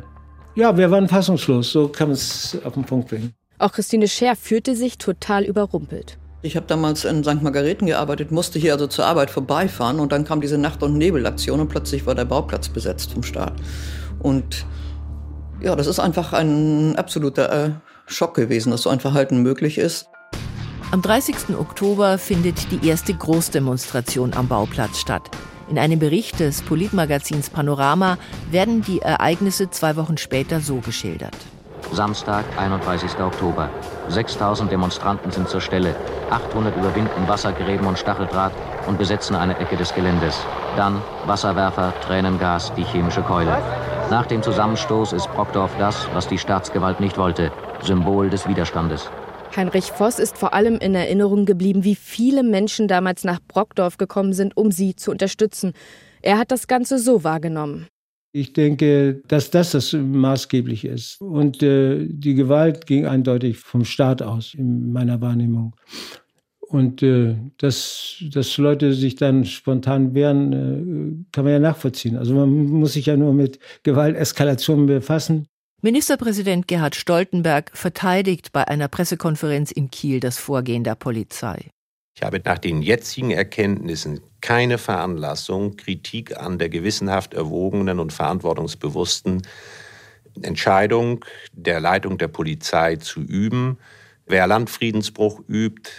ja, 0.55 0.77
wir 0.77 0.89
waren 0.93 1.09
fassungslos, 1.09 1.73
so 1.73 1.89
kann 1.89 2.11
man 2.11 2.15
es 2.15 2.57
auf 2.63 2.75
den 2.75 2.85
Punkt 2.85 3.09
bringen. 3.09 3.33
Auch 3.59 3.73
Christine 3.73 4.07
Scher 4.07 4.37
fühlte 4.37 4.77
sich 4.77 4.99
total 4.99 5.43
überrumpelt. 5.43 6.17
Ich 6.45 6.57
habe 6.57 6.67
damals 6.67 7.07
in 7.07 7.25
St. 7.25 7.41
Margareten 7.41 7.87
gearbeitet, 7.87 8.31
musste 8.31 8.59
hier 8.59 8.75
also 8.75 8.87
zur 8.87 9.07
Arbeit 9.07 9.31
vorbeifahren 9.31 9.99
und 9.99 10.13
dann 10.13 10.25
kam 10.25 10.43
diese 10.43 10.59
Nacht- 10.59 10.83
und 10.83 10.99
Nebelaktion 10.99 11.59
und 11.59 11.69
plötzlich 11.69 12.05
war 12.05 12.15
der 12.15 12.27
Bauplatz 12.27 12.69
besetzt 12.69 13.15
vom 13.15 13.23
Staat. 13.23 13.55
Und 14.19 14.67
ja, 15.63 15.75
das 15.75 15.87
ist 15.87 16.01
einfach 16.01 16.35
ein 16.35 16.97
absoluter 16.97 17.51
äh, 17.51 17.71
Schock 18.05 18.35
gewesen, 18.35 18.73
dass 18.73 18.83
so 18.83 18.91
ein 18.91 19.01
Verhalten 19.01 19.41
möglich 19.41 19.79
ist. 19.79 20.11
Am 20.91 21.01
30. 21.01 21.57
Oktober 21.59 22.19
findet 22.19 22.71
die 22.71 22.87
erste 22.87 23.15
Großdemonstration 23.15 24.35
am 24.35 24.47
Bauplatz 24.47 24.99
statt. 24.99 25.31
In 25.71 25.79
einem 25.79 25.99
Bericht 25.99 26.41
des 26.41 26.61
Politmagazins 26.61 27.49
Panorama 27.49 28.19
werden 28.51 28.83
die 28.83 29.01
Ereignisse 29.01 29.71
zwei 29.71 29.97
Wochen 29.97 30.19
später 30.19 30.61
so 30.61 30.77
geschildert. 30.81 31.37
Samstag, 31.91 32.45
31. 32.59 33.19
Oktober. 33.19 33.71
6000 34.09 34.71
Demonstranten 34.71 35.31
sind 35.31 35.49
zur 35.49 35.61
Stelle. 35.61 35.95
800 36.31 36.77
überwinden 36.77 37.29
Wassergräben 37.29 37.87
und 37.87 37.99
Stacheldraht 37.99 38.53
und 38.87 38.99
besetzen 38.99 39.37
eine 39.37 39.59
Ecke 39.59 39.77
des 39.77 39.95
Geländes. 39.95 40.39
Dann 40.77 41.01
Wasserwerfer, 41.27 41.93
Tränengas, 42.07 42.73
die 42.75 42.85
chemische 42.85 43.23
Keule. 43.23 43.57
Nach 44.11 44.27
dem 44.27 44.43
Zusammenstoß 44.43 45.13
ist 45.13 45.33
Brockdorf 45.33 45.73
das, 45.79 46.09
was 46.13 46.29
die 46.29 46.39
Staatsgewalt 46.39 47.01
nicht 47.01 47.17
wollte, 47.19 47.51
Symbol 47.83 48.31
des 48.31 48.47
Widerstandes. 48.49 49.11
Heinrich 49.57 49.93
Voss 49.93 50.19
ist 50.19 50.37
vor 50.37 50.53
allem 50.53 50.79
in 50.79 50.95
Erinnerung 50.95 51.47
geblieben, 51.47 51.85
wie 51.85 51.95
viele 51.95 52.43
Menschen 52.43 52.89
damals 52.89 53.25
nach 53.25 53.39
Brockdorf 53.47 53.97
gekommen 53.99 54.33
sind, 54.33 54.57
um 54.57 54.73
sie 54.73 54.97
zu 54.97 55.11
unterstützen. 55.11 55.73
Er 56.23 56.39
hat 56.39 56.51
das 56.51 56.67
Ganze 56.67 56.99
so 56.99 57.23
wahrgenommen. 57.23 57.87
Ich 58.37 58.53
denke, 58.53 59.23
dass 59.29 59.53
das 59.53 59.71
das 59.71 59.93
maßgeblich 59.93 60.85
ist. 60.85 61.21
Und 61.21 61.63
äh, 61.63 62.05
die 62.09 62.35
Gewalt 62.35 62.85
ging 62.85 63.07
eindeutig 63.07 63.59
vom 63.59 63.85
Staat 63.85 64.23
aus, 64.23 64.55
in 64.55 64.91
meiner 64.93 65.21
Wahrnehmung. 65.21 65.77
Und 66.59 67.01
äh, 67.05 67.37
dass, 67.59 68.17
dass 68.33 68.57
Leute 68.57 68.93
sich 68.93 69.15
dann 69.15 69.45
spontan 69.45 70.15
wehren, 70.15 70.53
äh, 70.53 71.31
kann 71.31 71.45
man 71.45 71.53
ja 71.53 71.61
nachvollziehen. 71.61 72.17
Also 72.17 72.35
man 72.35 72.49
muss 72.51 72.95
sich 72.95 73.07
ja 73.07 73.17
nur 73.17 73.35
mit 73.35 73.61
Gewalteskalationen 73.85 74.87
befassen. 74.87 75.47
Ministerpräsident 75.81 76.67
Gerhard 76.67 76.97
Stoltenberg 76.97 77.71
verteidigt 77.73 78.51
bei 78.51 78.67
einer 78.67 78.89
Pressekonferenz 78.89 79.71
in 79.71 79.93
Kiel 79.93 80.19
das 80.19 80.39
Vorgehen 80.39 80.83
der 80.83 80.97
Polizei. 80.97 81.71
Ich 82.17 82.23
habe 82.23 82.41
nach 82.45 82.59
den 82.59 82.81
jetzigen 82.81 83.33
Erkenntnissen 83.33 84.21
keine 84.41 84.79
Veranlassung, 84.79 85.77
Kritik 85.77 86.37
an 86.37 86.59
der 86.59 86.69
gewissenhaft 86.69 87.35
erwogenen 87.35 87.99
und 87.99 88.13
verantwortungsbewussten 88.13 89.43
Entscheidung 90.43 91.25
der 91.53 91.81
Leitung 91.81 92.17
der 92.19 92.29
Polizei 92.29 92.97
zu 92.97 93.21
üben. 93.21 93.79
Wer 94.27 94.47
Landfriedensbruch 94.47 95.41
übt, 95.49 95.91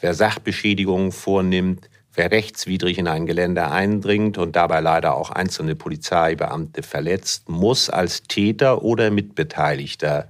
wer 0.00 0.14
Sachbeschädigungen 0.14 1.12
vornimmt, 1.12 1.88
wer 2.14 2.32
rechtswidrig 2.32 2.98
in 2.98 3.06
ein 3.06 3.26
Gelände 3.26 3.70
eindringt 3.70 4.38
und 4.38 4.56
dabei 4.56 4.80
leider 4.80 5.14
auch 5.14 5.30
einzelne 5.30 5.76
Polizeibeamte 5.76 6.82
verletzt, 6.82 7.48
muss 7.48 7.88
als 7.90 8.24
Täter 8.24 8.82
oder 8.82 9.12
Mitbeteiligter 9.12 10.28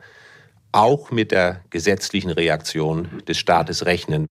auch 0.72 1.10
mit 1.10 1.32
der 1.32 1.62
gesetzlichen 1.70 2.30
Reaktion 2.30 3.22
des 3.26 3.38
Staates 3.38 3.86
rechnen. 3.86 4.26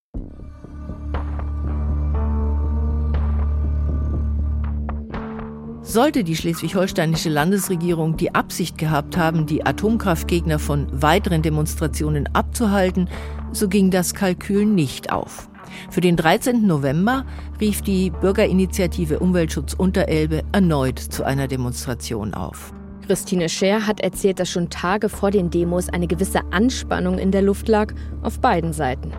Sollte 5.82 6.24
die 6.24 6.36
schleswig-holsteinische 6.36 7.30
Landesregierung 7.30 8.18
die 8.18 8.36
Absicht 8.36 8.78
gehabt 8.78 9.18
haben, 9.18 9.46
die 9.46 9.66
Atomkraftgegner 9.66 10.60
von 10.60 10.88
weiteren 10.92 11.42
Demonstrationen 11.42 12.28
abzuhalten, 12.34 13.10
so 13.54 13.68
ging 13.70 13.90
das 13.90 14.14
Kalkül 14.14 14.66
nicht 14.66 15.12
auf. 15.12 15.50
Für 15.90 16.02
den 16.02 16.16
13. 16.16 16.68
November 16.68 17.26
rief 17.62 17.82
die 17.82 18.10
Bürgerinitiative 18.10 19.20
Umweltschutz 19.20 19.74
Unterelbe 19.74 20.44
erneut 20.52 21.00
zu 21.00 21.24
einer 21.24 21.48
Demonstration 21.48 22.34
auf. 22.34 22.74
Christine 23.08 23.50
Scher 23.50 23.88
hat 23.88 24.02
erzählt, 24.02 24.40
dass 24.40 24.50
schon 24.50 24.70
Tage 24.70 25.10
vor 25.10 25.32
den 25.32 25.50
Demos 25.50 25.90
eine 25.90 26.08
gewisse 26.08 26.42
Anspannung 26.52 27.18
in 27.18 27.32
der 27.32 27.42
Luft 27.42 27.68
lag, 27.68 27.94
auf 28.22 28.40
beiden 28.40 28.74
Seiten. 28.74 29.12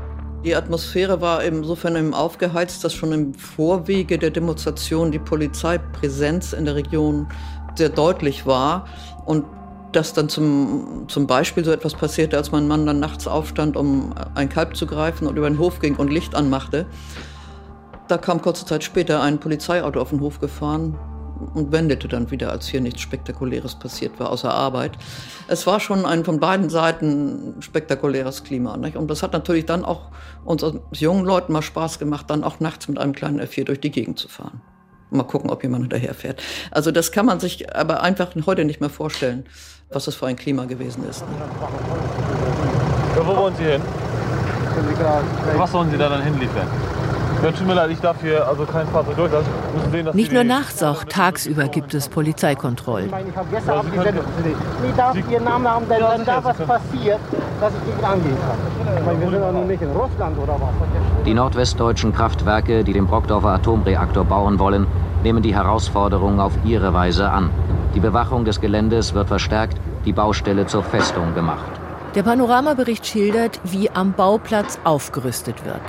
Die 0.44 0.56
Atmosphäre 0.56 1.20
war 1.20 1.44
insofern 1.44 2.14
aufgeheizt, 2.14 2.82
dass 2.82 2.94
schon 2.94 3.12
im 3.12 3.34
Vorwege 3.34 4.18
der 4.18 4.30
Demonstration 4.30 5.10
die 5.10 5.18
Polizeipräsenz 5.18 6.54
in 6.54 6.64
der 6.64 6.76
Region 6.76 7.28
sehr 7.74 7.90
deutlich 7.90 8.46
war 8.46 8.86
und 9.26 9.44
dass 9.92 10.14
dann 10.14 10.28
zum, 10.28 11.04
zum 11.08 11.26
Beispiel 11.26 11.64
so 11.64 11.72
etwas 11.72 11.94
passierte, 11.94 12.36
als 12.36 12.52
mein 12.52 12.68
Mann 12.68 12.86
dann 12.86 13.00
nachts 13.00 13.26
aufstand, 13.26 13.76
um 13.76 14.14
ein 14.34 14.48
Kalb 14.48 14.76
zu 14.76 14.86
greifen 14.86 15.26
und 15.26 15.36
über 15.36 15.48
den 15.48 15.58
Hof 15.58 15.80
ging 15.80 15.96
und 15.96 16.10
Licht 16.10 16.34
anmachte. 16.34 16.86
Da 18.08 18.16
kam 18.16 18.40
kurze 18.40 18.64
Zeit 18.64 18.82
später 18.82 19.20
ein 19.20 19.40
Polizeiauto 19.40 20.00
auf 20.00 20.10
den 20.10 20.20
Hof 20.20 20.40
gefahren, 20.40 20.96
und 21.54 21.72
wendete 21.72 22.08
dann 22.08 22.30
wieder, 22.30 22.50
als 22.50 22.66
hier 22.66 22.80
nichts 22.80 23.00
Spektakuläres 23.00 23.74
passiert 23.74 24.18
war, 24.20 24.30
außer 24.30 24.52
Arbeit. 24.52 24.92
Es 25.48 25.66
war 25.66 25.80
schon 25.80 26.04
ein 26.06 26.24
von 26.24 26.40
beiden 26.40 26.70
Seiten 26.70 27.56
spektakuläres 27.60 28.44
Klima. 28.44 28.76
Nicht? 28.76 28.96
Und 28.96 29.10
das 29.10 29.22
hat 29.22 29.32
natürlich 29.32 29.66
dann 29.66 29.84
auch 29.84 30.10
uns 30.44 30.64
jungen 30.92 31.24
Leuten 31.24 31.52
mal 31.52 31.62
Spaß 31.62 31.98
gemacht, 31.98 32.28
dann 32.28 32.44
auch 32.44 32.60
nachts 32.60 32.88
mit 32.88 32.98
einem 32.98 33.12
kleinen 33.12 33.40
F4 33.40 33.64
durch 33.64 33.80
die 33.80 33.90
Gegend 33.90 34.18
zu 34.18 34.28
fahren. 34.28 34.60
Mal 35.10 35.24
gucken, 35.24 35.50
ob 35.50 35.62
jemand 35.62 35.84
hinterherfährt. 35.84 36.40
Also 36.70 36.92
das 36.92 37.10
kann 37.10 37.26
man 37.26 37.40
sich 37.40 37.74
aber 37.74 38.02
einfach 38.02 38.28
heute 38.46 38.64
nicht 38.64 38.80
mehr 38.80 38.90
vorstellen, 38.90 39.44
was 39.90 40.04
das 40.04 40.14
für 40.14 40.26
ein 40.26 40.36
Klima 40.36 40.66
gewesen 40.66 41.04
ist. 41.08 41.22
Ne? 41.22 41.34
Ja, 43.16 43.26
wo 43.26 43.36
wollen 43.36 43.54
Sie 43.56 43.64
hin? 43.64 43.82
Was 45.56 45.72
sollen 45.72 45.90
Sie 45.90 45.98
da 45.98 46.08
dann 46.08 46.22
hinliefern? 46.22 46.68
Ja, 47.42 47.50
tut 47.52 47.66
mir 47.66 47.74
leid, 47.74 47.90
ich 47.90 48.00
darf 48.00 48.20
hier 48.20 48.46
also 48.46 48.64
kein 48.64 48.86
Fahrzeug 48.88 49.16
durchlassen. 49.16 49.48
Sehen, 49.90 50.08
Nicht 50.12 50.30
nur 50.30 50.44
nachts, 50.44 50.82
auch 50.82 51.04
tagsüber 51.04 51.68
gibt 51.68 51.94
es 51.94 52.08
Polizeikontrollen. 52.08 53.10
Ich 53.28 53.36
habe 53.36 53.48
gestern 53.50 53.74
ja, 53.74 53.80
abgesendet. 53.80 54.24
Ich 54.86 54.94
darf 54.94 55.16
Ihren 55.16 55.44
Namen 55.44 55.66
haben, 55.66 55.88
denn 55.88 56.02
wenn 56.02 56.24
da 56.26 56.44
was 56.44 56.58
passiert, 56.58 57.18
dass 57.60 57.72
ich 57.72 57.94
gegen 57.94 58.04
angehen 58.04 58.36
kann. 58.46 58.98
Ich 58.98 59.06
meine, 59.06 59.20
wir 59.20 59.30
sind 59.30 59.40
ja 59.40 59.52
nun 59.52 59.66
nicht 59.66 59.82
in 59.82 59.90
Russland 59.92 60.38
oder 60.38 60.52
was. 60.52 61.24
Die 61.24 61.32
nordwestdeutschen 61.32 62.12
Kraftwerke, 62.12 62.84
die 62.84 62.92
den 62.92 63.06
Brockdorfer 63.06 63.48
Atomreaktor 63.48 64.24
bauen 64.24 64.58
wollen, 64.58 64.86
nehmen 65.22 65.42
die 65.42 65.54
Herausforderung 65.54 66.40
auf 66.40 66.52
ihre 66.64 66.92
Weise 66.92 67.30
an. 67.30 67.50
Die 67.94 68.00
Bewachung 68.00 68.44
des 68.44 68.60
Geländes 68.60 69.14
wird 69.14 69.28
verstärkt, 69.28 69.78
die 70.04 70.12
Baustelle 70.12 70.66
zur 70.66 70.82
Festung 70.82 71.34
gemacht. 71.34 71.70
Der 72.14 72.22
Panoramabericht 72.22 73.06
schildert, 73.06 73.60
wie 73.64 73.88
am 73.90 74.12
Bauplatz 74.12 74.78
aufgerüstet 74.84 75.64
wird. 75.64 75.80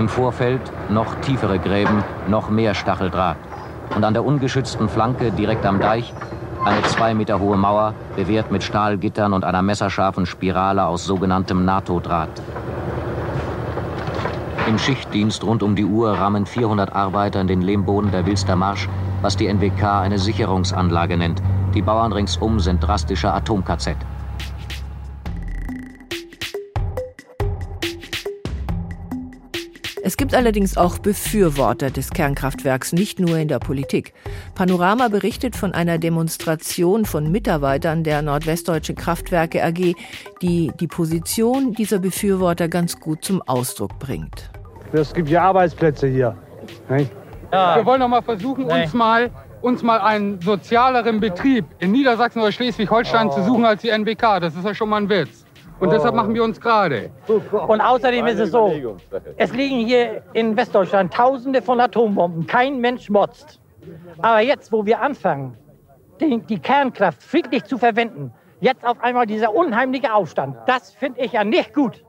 Im 0.00 0.08
Vorfeld 0.08 0.62
noch 0.88 1.14
tiefere 1.16 1.58
Gräben, 1.58 2.02
noch 2.26 2.48
mehr 2.48 2.72
Stacheldraht. 2.72 3.36
Und 3.94 4.02
an 4.02 4.14
der 4.14 4.24
ungeschützten 4.24 4.88
Flanke 4.88 5.30
direkt 5.30 5.66
am 5.66 5.78
Deich 5.78 6.14
eine 6.64 6.80
zwei 6.84 7.12
Meter 7.12 7.38
hohe 7.38 7.58
Mauer, 7.58 7.92
bewehrt 8.16 8.50
mit 8.50 8.62
Stahlgittern 8.62 9.34
und 9.34 9.44
einer 9.44 9.60
messerscharfen 9.60 10.24
Spirale 10.24 10.86
aus 10.86 11.04
sogenanntem 11.04 11.66
NATO-Draht. 11.66 12.30
Im 14.66 14.78
Schichtdienst 14.78 15.44
rund 15.44 15.62
um 15.62 15.76
die 15.76 15.84
Uhr 15.84 16.12
rammen 16.12 16.46
400 16.46 16.94
Arbeiter 16.94 17.42
in 17.42 17.46
den 17.46 17.60
Lehmboden 17.60 18.10
der 18.10 18.24
Wilster 18.24 18.56
Marsch, 18.56 18.88
was 19.20 19.36
die 19.36 19.52
NWK 19.52 20.00
eine 20.00 20.18
Sicherungsanlage 20.18 21.18
nennt. 21.18 21.42
Die 21.74 21.82
Bauern 21.82 22.14
ringsum 22.14 22.58
sind 22.58 22.80
drastische 22.80 23.34
Atom-KZ. 23.34 23.96
Es 30.10 30.16
gibt 30.16 30.34
allerdings 30.34 30.76
auch 30.76 30.98
Befürworter 30.98 31.92
des 31.92 32.10
Kernkraftwerks, 32.10 32.92
nicht 32.92 33.20
nur 33.20 33.38
in 33.38 33.46
der 33.46 33.60
Politik. 33.60 34.12
Panorama 34.56 35.06
berichtet 35.06 35.54
von 35.54 35.72
einer 35.72 35.98
Demonstration 35.98 37.04
von 37.04 37.30
Mitarbeitern 37.30 38.02
der 38.02 38.20
Nordwestdeutschen 38.20 38.96
Kraftwerke 38.96 39.62
AG, 39.62 39.94
die 40.42 40.72
die 40.80 40.88
Position 40.88 41.74
dieser 41.74 42.00
Befürworter 42.00 42.66
ganz 42.66 42.98
gut 42.98 43.24
zum 43.24 43.40
Ausdruck 43.42 44.00
bringt. 44.00 44.50
Es 44.92 45.14
gibt 45.14 45.28
ja 45.28 45.44
Arbeitsplätze 45.44 46.08
hier. 46.08 46.36
Ja. 47.52 47.76
Wir 47.76 47.86
wollen 47.86 48.00
doch 48.00 48.08
mal 48.08 48.22
versuchen, 48.22 48.64
uns 48.64 48.92
mal 48.92 49.30
uns 49.62 49.84
mal 49.84 50.00
einen 50.00 50.40
sozialeren 50.40 51.20
Betrieb 51.20 51.66
in 51.78 51.92
Niedersachsen 51.92 52.40
oder 52.40 52.50
Schleswig-Holstein 52.50 53.28
oh. 53.28 53.30
zu 53.32 53.44
suchen 53.44 53.64
als 53.64 53.82
die 53.82 53.90
NWK. 53.90 54.40
Das 54.40 54.56
ist 54.56 54.64
ja 54.64 54.74
schon 54.74 54.88
mal 54.88 54.96
ein 55.02 55.08
Witz. 55.08 55.39
Und 55.80 55.90
deshalb 55.90 56.14
machen 56.14 56.34
wir 56.34 56.44
uns 56.44 56.60
gerade. 56.60 57.10
Und 57.26 57.80
außerdem 57.80 58.26
ist 58.26 58.38
es 58.38 58.50
so, 58.50 58.96
es 59.36 59.52
liegen 59.52 59.86
hier 59.86 60.22
in 60.34 60.56
Westdeutschland 60.56 61.12
Tausende 61.12 61.62
von 61.62 61.80
Atombomben. 61.80 62.46
Kein 62.46 62.80
Mensch 62.80 63.08
motzt. 63.08 63.60
Aber 64.18 64.40
jetzt, 64.40 64.70
wo 64.72 64.84
wir 64.84 65.00
anfangen, 65.00 65.56
die, 66.20 66.38
die 66.48 66.58
Kernkraft 66.58 67.22
friedlich 67.22 67.64
zu 67.64 67.78
verwenden, 67.78 68.32
jetzt 68.60 68.84
auf 68.84 69.00
einmal 69.00 69.26
dieser 69.26 69.54
unheimliche 69.54 70.12
Aufstand, 70.12 70.56
das 70.66 70.92
finde 70.92 71.20
ich 71.22 71.32
ja 71.32 71.44
nicht 71.44 71.72
gut. 71.72 72.04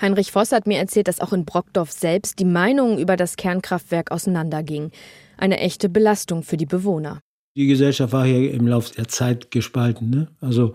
Heinrich 0.00 0.30
Voss 0.30 0.52
hat 0.52 0.66
mir 0.66 0.78
erzählt, 0.78 1.08
dass 1.08 1.20
auch 1.20 1.32
in 1.32 1.44
Brockdorf 1.44 1.90
selbst 1.90 2.38
die 2.38 2.44
Meinungen 2.44 2.98
über 2.98 3.16
das 3.16 3.36
Kernkraftwerk 3.36 4.10
auseinandergingen. 4.10 4.92
Eine 5.38 5.58
echte 5.58 5.88
Belastung 5.88 6.42
für 6.42 6.56
die 6.56 6.66
Bewohner. 6.66 7.20
Die 7.56 7.66
Gesellschaft 7.66 8.12
war 8.12 8.26
hier 8.26 8.52
im 8.52 8.68
Laufe 8.68 8.94
der 8.94 9.08
Zeit 9.08 9.50
gespalten. 9.50 10.10
Ne? 10.10 10.28
Also 10.42 10.74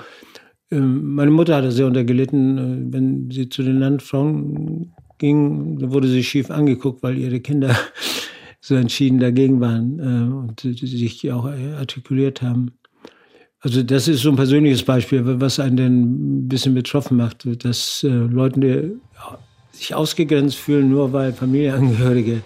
meine 0.80 1.32
Mutter 1.32 1.56
hatte 1.56 1.72
sehr 1.72 1.86
untergelitten, 1.86 2.58
äh, 2.58 2.94
wenn 2.94 3.30
sie 3.30 3.50
zu 3.50 3.62
den 3.64 3.80
Landfrauen 3.80 4.94
ging, 5.18 5.92
wurde 5.92 6.08
sie 6.08 6.24
schief 6.24 6.50
angeguckt, 6.50 7.04
weil 7.04 7.18
ihre 7.18 7.42
Kinder 7.42 7.76
so 8.62 8.76
entschieden 8.76 9.20
dagegen 9.20 9.60
waren 9.60 10.00
äh, 10.00 10.34
und 10.34 10.62
sich 10.62 11.32
auch 11.32 11.46
artikuliert 11.46 12.42
haben. 12.42 12.72
Also 13.60 13.84
das 13.84 14.08
ist 14.08 14.22
so 14.22 14.30
ein 14.30 14.36
persönliches 14.38 14.82
Beispiel, 14.82 15.22
was 15.24 15.60
einen 15.60 15.78
denn 15.78 16.02
ein 16.02 16.48
bisschen 16.48 16.74
betroffen 16.74 17.18
macht, 17.18 17.46
dass 17.64 18.04
äh, 18.04 18.08
Leute 18.08 18.96
sich 19.72 19.94
ausgegrenzt 19.94 20.58
fühlen, 20.58 20.90
nur 20.90 21.14
weil 21.14 21.34
Familienangehörige 21.34 22.42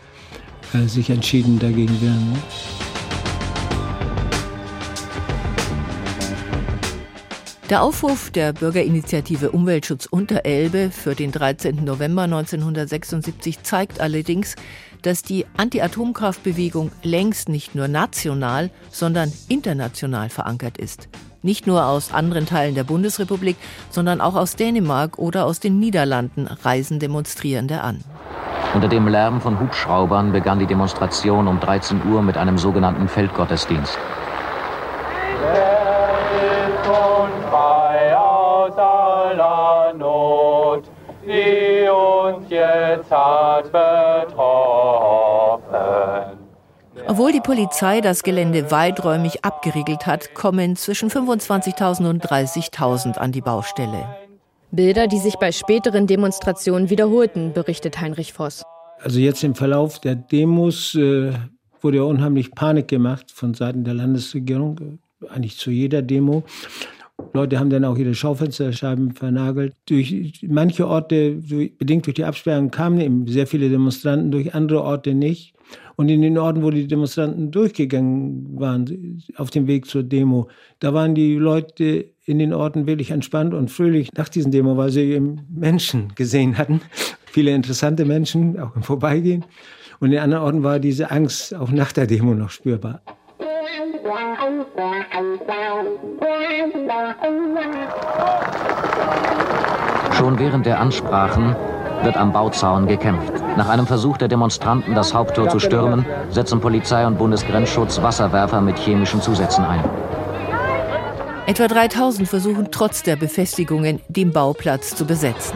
sich 0.88 1.10
entschieden 1.10 1.58
dagegen 1.60 2.02
wehren. 2.02 2.95
Der 7.72 7.82
Aufruf 7.82 8.30
der 8.30 8.54
Bürgerinitiative 8.54 9.50
Umweltschutz 9.50 10.06
Unterelbe 10.06 10.92
für 10.92 11.16
den 11.16 11.32
13. 11.32 11.84
November 11.84 12.22
1976 12.24 13.64
zeigt 13.64 14.00
allerdings, 14.00 14.56
dass 15.02 15.24
die 15.24 15.48
Anti-Atomkraftbewegung 15.58 16.92
längst 17.02 17.50
nicht 17.50 17.74
nur 17.74 17.88
national, 17.88 18.70
sondern 18.92 19.34
international 19.50 20.30
verankert 20.30 20.78
ist. 20.78 21.10
Nicht 21.42 21.66
nur 21.66 21.88
aus 21.88 22.14
anderen 22.14 22.46
Teilen 22.46 22.76
der 22.76 22.84
Bundesrepublik, 22.84 23.56
sondern 23.90 24.22
auch 24.22 24.36
aus 24.36 24.56
Dänemark 24.56 25.18
oder 25.18 25.48
aus 25.48 25.60
den 25.60 25.80
Niederlanden 25.80 26.46
reisen 26.46 27.00
Demonstrierende 27.00 27.82
an. 27.82 28.04
Unter 28.76 28.90
dem 28.90 29.08
Lärm 29.08 29.42
von 29.42 29.60
Hubschraubern 29.60 30.32
begann 30.32 30.60
die 30.60 30.68
Demonstration 30.68 31.48
um 31.48 31.60
13 31.60 32.06
Uhr 32.12 32.22
mit 32.22 32.38
einem 32.38 32.60
sogenannten 32.60 33.08
Feldgottesdienst. 33.08 33.98
Hat 43.10 43.72
betroffen. 43.72 44.46
Obwohl 47.08 47.32
die 47.32 47.42
Polizei 47.42 48.02
das 48.02 48.24
Gelände 48.24 48.72
weiträumig 48.72 49.44
abgeriegelt 49.44 50.06
hat, 50.06 50.34
kommen 50.34 50.76
zwischen 50.76 51.10
25.000 51.10 52.10
und 52.10 52.26
30.000 52.26 53.18
an 53.18 53.32
die 53.32 53.42
Baustelle. 53.42 54.08
Bilder, 54.72 55.08
die 55.08 55.20
sich 55.20 55.36
bei 55.36 55.52
späteren 55.52 56.08
Demonstrationen 56.08 56.90
wiederholten, 56.90 57.54
berichtet 57.54 58.00
Heinrich 58.00 58.34
Voss. 58.34 58.64
Also 59.02 59.20
jetzt 59.20 59.44
im 59.44 59.56
Verlauf 59.56 60.00
der 60.00 60.16
Demos 60.16 60.96
äh, 60.96 61.34
wurde 61.82 61.98
ja 61.98 62.04
unheimlich 62.04 62.52
Panik 62.52 62.88
gemacht 62.88 63.32
von 63.32 63.54
Seiten 63.54 63.84
der 63.84 63.94
Landesregierung, 63.94 65.00
äh, 65.22 65.30
eigentlich 65.30 65.58
zu 65.58 65.72
jeder 65.72 66.02
Demo. 66.02 66.44
Leute 67.34 67.60
haben 67.60 67.70
dann 67.70 67.86
auch 67.86 67.98
ihre 67.98 68.16
Schaufensterscheiben 68.16 69.12
vernagelt. 69.12 69.74
Durch 69.86 70.42
manche 70.48 70.88
Orte, 70.88 71.36
durch, 71.36 71.78
bedingt 71.78 72.06
durch 72.06 72.16
die 72.16 72.24
Absperrung, 72.24 72.72
kamen 72.72 73.00
eben 73.00 73.28
sehr 73.28 73.48
viele 73.48 73.70
Demonstranten, 73.70 74.32
durch 74.32 74.56
andere 74.56 74.82
Orte 74.82 75.14
nicht. 75.14 75.54
Und 75.98 76.10
in 76.10 76.22
den 76.22 76.38
Orten, 76.38 76.62
wo 76.62 76.72
die 76.72 76.88
Demonstranten 76.88 77.52
durchgegangen 77.52 78.60
waren, 78.60 79.22
auf 79.38 79.50
dem 79.50 79.68
Weg 79.68 79.86
zur 79.86 80.04
Demo, 80.04 80.50
da 80.80 80.94
waren 80.94 81.16
die 81.16 81.36
Leute 81.36 82.10
in 82.26 82.40
den 82.40 82.54
Orten 82.54 82.86
wirklich 82.86 83.12
entspannt 83.12 83.54
und 83.54 83.72
fröhlich 83.72 84.12
nach 84.14 84.30
diesen 84.30 84.52
Demo, 84.52 84.76
weil 84.78 84.90
sie 84.90 85.02
eben 85.02 85.42
Menschen 85.50 86.14
gesehen 86.16 86.58
hatten. 86.58 86.82
Viele 87.26 87.52
interessante 87.52 88.06
Menschen, 88.06 88.60
auch 88.60 88.76
im 88.76 88.84
Vorbeigehen. 88.84 89.46
Und 90.00 90.12
in 90.12 90.20
anderen 90.20 90.44
Orten 90.44 90.64
war 90.64 90.80
diese 90.80 91.12
Angst 91.12 91.56
auch 91.56 91.72
nach 91.72 91.92
der 91.94 92.08
Demo 92.08 92.34
noch 92.34 92.50
spürbar. 92.50 93.02
Schon 100.18 100.40
während 100.40 100.66
der 100.66 100.80
Ansprachen 100.80 101.56
wird 102.04 102.18
am 102.18 102.34
Bauzaun 102.34 102.86
gekämpft. 102.88 103.34
Nach 103.56 103.70
einem 103.70 103.88
Versuch 103.88 104.18
der 104.18 104.28
Demonstranten, 104.28 104.94
das 104.94 105.14
Haupttor 105.14 105.48
zu 105.48 105.60
stürmen, 105.60 106.06
setzen 106.30 106.60
Polizei 106.60 107.08
und 107.08 107.18
Bundesgrenzschutz 107.18 108.02
Wasserwerfer 108.02 108.60
mit 108.60 108.78
chemischen 108.78 109.22
Zusätzen 109.22 109.64
ein. 109.64 109.84
Etwa 111.48 111.68
3000 111.68 112.28
versuchen 112.28 112.68
trotz 112.72 113.04
der 113.04 113.16
Befestigungen, 113.16 114.02
den 114.10 114.34
Bauplatz 114.34 114.96
zu 114.96 115.06
besetzen. 115.06 115.56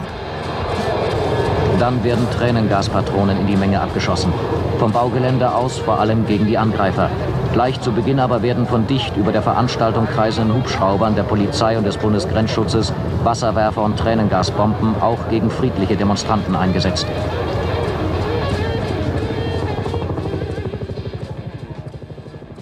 Dann 1.78 2.02
werden 2.04 2.26
Tränengaspatronen 2.30 3.38
in 3.40 3.46
die 3.46 3.56
Menge 3.56 3.80
abgeschossen. 3.80 4.32
Vom 4.78 4.92
Baugelände 4.92 5.54
aus 5.54 5.78
vor 5.78 5.98
allem 5.98 6.26
gegen 6.26 6.46
die 6.46 6.56
Angreifer. 6.56 7.10
Gleich 7.52 7.80
zu 7.80 7.90
Beginn 7.90 8.20
aber 8.20 8.42
werden 8.42 8.66
von 8.66 8.86
dicht 8.86 9.16
über 9.16 9.32
der 9.32 9.42
Veranstaltung 9.42 10.06
kreisenden 10.06 10.56
Hubschraubern 10.56 11.16
der 11.16 11.24
Polizei 11.24 11.76
und 11.76 11.84
des 11.84 11.96
Bundesgrenzschutzes 11.96 12.92
Wasserwerfer 13.24 13.82
und 13.82 13.98
Tränengasbomben 13.98 15.02
auch 15.02 15.28
gegen 15.28 15.50
friedliche 15.50 15.96
Demonstranten 15.96 16.54
eingesetzt. 16.54 17.06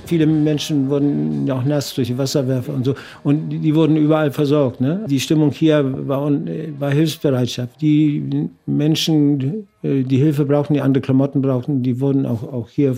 Viele 0.09 0.27
Menschen 0.27 0.89
wurden 0.89 1.51
auch 1.51 1.65
nass 1.65 1.95
durch 1.95 2.09
die 2.09 2.17
Wasserwerfer 2.17 2.73
und 2.73 2.85
so. 2.85 2.95
Und 3.23 3.51
die, 3.51 3.75
wurden 3.75 3.97
überall 3.97 4.31
versorgt. 4.31 4.81
Ne? 4.81 5.05
Die 5.07 5.21
Stimmung 5.21 5.51
hier 5.51 6.09
war, 6.09 6.31
war 6.79 6.91
Hilfsbereitschaft. 6.91 7.81
Die 7.83 8.49
Menschen, 8.65 9.69
äh, 9.83 10.05
die 10.05 10.17
Hilfe 10.17 10.47
brauchten, 10.47 10.73
die 10.73 10.81
andere 10.81 11.03
Klamotten 11.03 11.43
brauchten, 11.43 11.83
die 11.83 12.01
wurden 12.01 12.25
auch, 12.25 12.43
auch 12.43 12.71
hier 12.71 12.97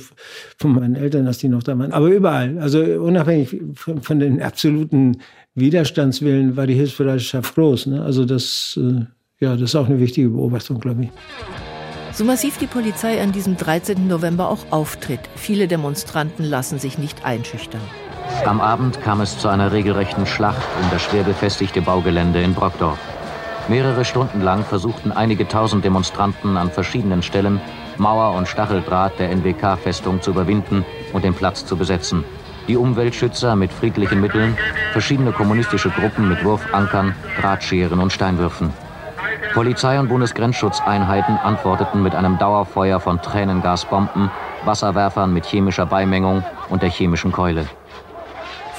von 0.57 0.73
meinen 0.73 0.95
Eltern, 0.95 1.25
dass 1.25 1.39
die 1.39 1.49
noch 1.49 1.65
da 1.65 1.77
waren. 1.77 1.91
Aber 1.91 2.07
überall. 2.07 2.59
Also 2.59 2.79
unabhängig 2.81 3.61
von, 3.75 4.01
von 4.03 4.21
den 4.21 4.41
absoluten 4.41 5.17
Widerstandswillen 5.57 6.57
war 6.57 6.69
die 6.69 6.75
Hilfsbereitschaft 6.75 7.57
groß. 7.57 7.87
Ne? 7.87 8.03
Also 8.03 8.25
das, 8.25 8.79
äh, 8.81 9.05
ja, 9.45 9.55
das 9.55 9.63
ist 9.63 9.75
auch 9.75 9.89
eine 9.89 9.99
wichtige 9.99 10.29
Beobachtung, 10.29 10.79
glaube 10.79 11.03
ich. 11.05 11.70
So 12.13 12.25
massiv 12.25 12.59
die 12.59 12.67
Polizei 12.67 13.23
an 13.23 13.31
diesem 13.31 13.57
13. 13.57 14.09
November 14.09 14.49
auch 14.49 14.67
auftritt, 14.71 15.21
viele 15.37 15.69
Demonstranten 15.69 16.45
lassen 16.45 16.79
sich 16.79 16.99
nicht 16.99 17.25
einschüchtern. 17.25 17.81
Am 18.45 18.61
Abend 18.61 19.01
kam 19.03 19.21
es 19.21 19.39
zu 19.39 19.49
einer 19.49 19.71
regelrechten 19.71 20.27
Schlacht 20.27 20.67
um 20.83 20.91
das 20.91 21.03
schwer 21.03 21.23
befestigte 21.23 21.81
Baugelände 21.83 22.43
in 22.43 22.55
Brockdorf. 22.55 22.99
Mehrere 23.69 24.05
Stunden 24.05 24.41
lang 24.41 24.65
versuchten 24.65 25.13
einige 25.13 25.47
tausend 25.47 25.85
Demonstranten 25.85 26.57
an 26.57 26.71
verschiedenen 26.71 27.23
Stellen 27.23 27.61
Mauer 27.97 28.37
und 28.37 28.49
Stacheldraht 28.49 29.19
der 29.19 29.31
NWK-Festung 29.31 30.21
zu 30.23 30.33
überwinden 30.33 30.85
und 31.13 31.23
den 31.23 31.35
Platz 31.35 31.65
zu 31.65 31.77
besetzen. 31.77 32.25
Die 32.67 32.77
Umweltschützer 32.77 33.55
mit 33.55 33.73
friedlichen 33.73 34.21
Mitteln, 34.21 34.57
verschiedene 34.93 35.33
kommunistische 35.33 35.91
Gruppen 35.91 36.29
mit 36.29 36.45
Wurfankern, 36.45 37.15
Drahtscheren 37.41 38.01
und 38.01 38.13
Steinwürfen. 38.13 38.73
Polizei 39.55 39.99
und 39.99 40.09
Bundesgrenzschutzeinheiten 40.09 41.37
antworteten 41.37 42.03
mit 42.03 42.15
einem 42.15 42.39
Dauerfeuer 42.39 43.01
von 43.01 43.21
Tränengasbomben, 43.21 44.31
Wasserwerfern 44.65 45.33
mit 45.33 45.45
chemischer 45.45 45.87
Beimengung 45.87 46.45
und 46.69 46.83
der 46.83 46.91
chemischen 46.91 47.33
Keule. 47.33 47.67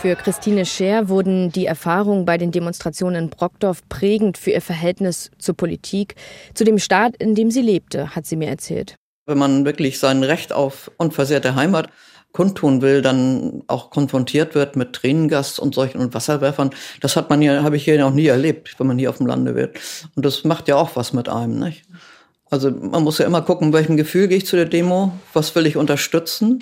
Für 0.01 0.15
Christine 0.15 0.65
Scher 0.65 1.09
wurden 1.09 1.51
die 1.51 1.67
Erfahrungen 1.67 2.25
bei 2.25 2.37
den 2.37 2.51
Demonstrationen 2.51 3.25
in 3.25 3.29
Brockdorf 3.29 3.87
prägend 3.87 4.37
für 4.37 4.51
ihr 4.51 4.61
Verhältnis 4.61 5.29
zur 5.37 5.55
Politik, 5.55 6.15
zu 6.55 6.63
dem 6.63 6.79
Staat, 6.79 7.15
in 7.17 7.35
dem 7.35 7.51
sie 7.51 7.61
lebte, 7.61 8.15
hat 8.15 8.25
sie 8.25 8.35
mir 8.35 8.49
erzählt. 8.49 8.95
Wenn 9.27 9.37
man 9.37 9.63
wirklich 9.65 9.99
sein 9.99 10.23
Recht 10.23 10.53
auf 10.53 10.89
unversehrte 10.97 11.53
Heimat 11.53 11.89
kundtun 12.31 12.81
will, 12.81 13.01
dann 13.01 13.63
auch 13.67 13.89
konfrontiert 13.89 14.55
wird 14.55 14.75
mit 14.75 14.93
Tränengas 14.93 15.59
und 15.59 15.75
solchen 15.75 15.99
und 15.99 16.13
Wasserwerfern. 16.13 16.71
Das 17.01 17.15
hat 17.15 17.29
man 17.29 17.41
ja, 17.41 17.63
habe 17.63 17.75
ich 17.75 17.83
hier 17.83 17.99
noch 17.99 18.13
nie 18.13 18.27
erlebt, 18.27 18.75
wenn 18.77 18.87
man 18.87 18.97
hier 18.97 19.09
auf 19.09 19.17
dem 19.17 19.27
Lande 19.27 19.55
wird. 19.55 19.77
Und 20.15 20.25
das 20.25 20.43
macht 20.43 20.67
ja 20.67 20.75
auch 20.75 20.95
was 20.95 21.13
mit 21.13 21.29
einem, 21.29 21.59
nicht? 21.59 21.83
Also 22.49 22.69
man 22.69 23.03
muss 23.03 23.17
ja 23.17 23.25
immer 23.25 23.41
gucken, 23.41 23.71
welchem 23.71 23.95
Gefühl 23.95 24.27
gehe 24.27 24.37
ich 24.37 24.45
zu 24.45 24.57
der 24.57 24.65
Demo, 24.65 25.13
was 25.33 25.55
will 25.55 25.65
ich 25.65 25.77
unterstützen 25.77 26.61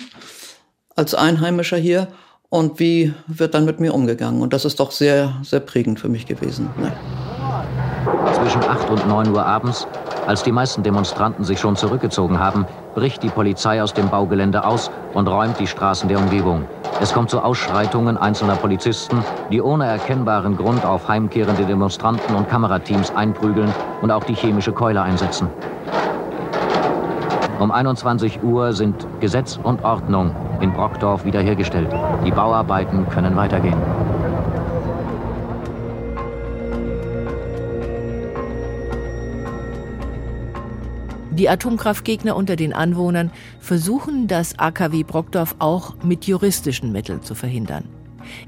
als 0.94 1.14
Einheimischer 1.14 1.76
hier 1.76 2.08
und 2.48 2.78
wie 2.78 3.14
wird 3.26 3.54
dann 3.54 3.64
mit 3.64 3.80
mir 3.80 3.94
umgegangen. 3.94 4.42
Und 4.42 4.52
das 4.52 4.64
ist 4.64 4.78
doch 4.78 4.92
sehr, 4.92 5.36
sehr 5.42 5.60
prägend 5.60 5.98
für 5.98 6.08
mich 6.08 6.26
gewesen. 6.26 6.70
Ne? 6.78 6.92
Zwischen 8.34 8.62
8 8.62 8.90
und 8.90 9.08
9 9.08 9.30
Uhr 9.30 9.44
abends, 9.44 9.86
als 10.30 10.44
die 10.44 10.52
meisten 10.52 10.84
Demonstranten 10.84 11.42
sich 11.42 11.58
schon 11.58 11.74
zurückgezogen 11.74 12.38
haben, 12.38 12.64
bricht 12.94 13.20
die 13.24 13.30
Polizei 13.30 13.82
aus 13.82 13.94
dem 13.94 14.08
Baugelände 14.10 14.64
aus 14.64 14.88
und 15.12 15.26
räumt 15.26 15.58
die 15.58 15.66
Straßen 15.66 16.08
der 16.08 16.20
Umgebung. 16.20 16.68
Es 17.00 17.12
kommt 17.12 17.30
zu 17.30 17.40
Ausschreitungen 17.40 18.16
einzelner 18.16 18.54
Polizisten, 18.54 19.24
die 19.50 19.60
ohne 19.60 19.86
erkennbaren 19.86 20.56
Grund 20.56 20.86
auf 20.86 21.08
heimkehrende 21.08 21.64
Demonstranten 21.64 22.36
und 22.36 22.48
Kamerateams 22.48 23.12
einprügeln 23.16 23.74
und 24.02 24.12
auch 24.12 24.22
die 24.22 24.34
chemische 24.34 24.72
Keule 24.72 25.02
einsetzen. 25.02 25.48
Um 27.58 27.72
21 27.72 28.40
Uhr 28.44 28.72
sind 28.72 29.04
Gesetz 29.18 29.58
und 29.60 29.82
Ordnung 29.82 30.32
in 30.60 30.72
Brockdorf 30.72 31.24
wiederhergestellt. 31.24 31.90
Die 32.24 32.30
Bauarbeiten 32.30 33.08
können 33.08 33.34
weitergehen. 33.34 34.09
Die 41.40 41.48
Atomkraftgegner 41.48 42.36
unter 42.36 42.54
den 42.54 42.74
Anwohnern 42.74 43.30
versuchen, 43.60 44.26
das 44.26 44.58
AKW 44.58 45.04
Brockdorf 45.04 45.56
auch 45.58 45.94
mit 46.04 46.26
juristischen 46.26 46.92
Mitteln 46.92 47.22
zu 47.22 47.34
verhindern. 47.34 47.84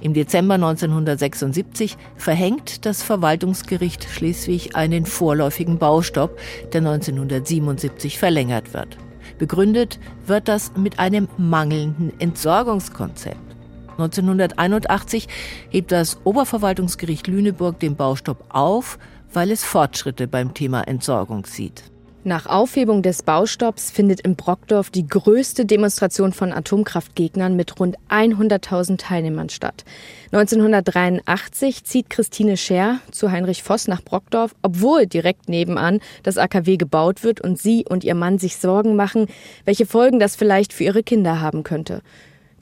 Im 0.03 0.13
Dezember 0.13 0.57
1976 0.57 1.97
verhängt 2.17 2.85
das 2.85 3.03
Verwaltungsgericht 3.03 4.05
Schleswig 4.05 4.77
einen 4.77 5.07
vorläufigen 5.07 5.79
Baustopp, 5.79 6.39
der 6.75 6.83
1977 6.83 8.19
verlängert 8.19 8.75
wird. 8.75 8.99
Begründet 9.39 9.99
wird 10.27 10.47
das 10.47 10.73
mit 10.77 10.99
einem 10.99 11.29
mangelnden 11.39 12.13
Entsorgungskonzept. 12.21 13.57
1981 13.93 15.29
hebt 15.71 15.93
das 15.93 16.19
Oberverwaltungsgericht 16.25 17.27
Lüneburg 17.27 17.81
den 17.81 17.97
Baustopp 17.97 18.45
auf, 18.51 18.99
weil 19.33 19.51
es 19.51 19.65
Fortschritte 19.65 20.29
beim 20.29 20.53
Thema 20.53 20.83
Entsorgung 20.83 21.47
sieht. 21.47 21.85
Nach 22.25 22.47
Aufhebung 22.47 23.03
des 23.03 23.25
Baustopps 23.25 23.91
findet 23.91 24.21
in 24.21 24.37
Brockdorf 24.37 24.91
die 24.91 25.09
größte 25.09 25.67
Demonstration 25.67 26.33
von 26.33 26.53
Atomkraftgegnern 26.53 27.57
mit 27.57 27.81
rund 27.81 27.97
100.000 28.11 28.97
Teilnehmern 28.97 29.49
statt. 29.49 29.85
1983 30.31 31.83
zieht 31.83 32.11
Christine 32.11 32.57
Scher 32.57 33.01
zu 33.11 33.33
Heinrich 33.33 33.65
Voss 33.65 33.89
nach 33.89 34.03
Brockdorf, 34.03 34.55
obwohl 34.63 35.07
direkt 35.07 35.49
nebenan 35.49 35.99
das 36.23 36.39
AKW 36.39 36.77
gebaut 36.77 37.25
wird 37.25 37.41
und 37.41 37.59
sie 37.59 37.85
und 37.89 38.05
ihr 38.05 38.15
Mann 38.15 38.39
sich 38.39 38.57
Sorgen 38.57 38.95
machen, 38.95 39.27
welche 39.65 39.85
Folgen 39.85 40.21
das 40.21 40.37
vielleicht 40.37 40.73
für 40.73 40.85
ihre 40.85 41.03
Kinder 41.03 41.41
haben 41.41 41.65
könnte. 41.65 42.03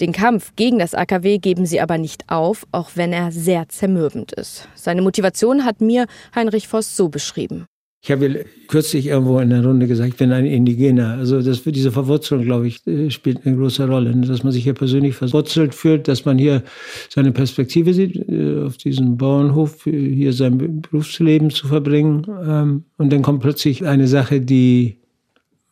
Den 0.00 0.12
Kampf 0.12 0.56
gegen 0.56 0.78
das 0.78 0.94
AKW 0.94 1.36
geben 1.36 1.66
sie 1.66 1.82
aber 1.82 1.98
nicht 1.98 2.30
auf, 2.30 2.66
auch 2.72 2.92
wenn 2.94 3.12
er 3.12 3.30
sehr 3.30 3.68
zermürbend 3.68 4.32
ist. 4.32 4.68
Seine 4.74 5.02
Motivation 5.02 5.66
hat 5.66 5.82
mir 5.82 6.06
Heinrich 6.34 6.66
Voss 6.66 6.96
so 6.96 7.10
beschrieben. 7.10 7.66
Ich 8.02 8.10
habe 8.10 8.46
kürzlich 8.66 9.08
irgendwo 9.08 9.40
in 9.40 9.50
der 9.50 9.62
Runde 9.62 9.86
gesagt, 9.86 10.08
ich 10.08 10.16
bin 10.16 10.32
ein 10.32 10.46
Indigener. 10.46 11.18
Also 11.18 11.42
das, 11.42 11.62
diese 11.62 11.92
Verwurzelung, 11.92 12.44
glaube 12.44 12.66
ich, 12.66 12.86
äh, 12.86 13.10
spielt 13.10 13.44
eine 13.44 13.56
große 13.56 13.86
Rolle. 13.86 14.14
Dass 14.14 14.42
man 14.42 14.52
sich 14.52 14.64
hier 14.64 14.72
persönlich 14.72 15.14
verwurzelt 15.14 15.74
fühlt, 15.74 16.08
dass 16.08 16.24
man 16.24 16.38
hier 16.38 16.62
seine 17.10 17.30
Perspektive 17.30 17.92
sieht, 17.92 18.16
äh, 18.16 18.64
auf 18.64 18.78
diesem 18.78 19.18
Bauernhof 19.18 19.84
hier 19.84 20.32
sein 20.32 20.80
Berufsleben 20.80 21.50
zu 21.50 21.68
verbringen. 21.68 22.26
Ähm, 22.42 22.84
und 22.96 23.12
dann 23.12 23.20
kommt 23.20 23.42
plötzlich 23.42 23.84
eine 23.84 24.08
Sache, 24.08 24.40
die 24.40 24.96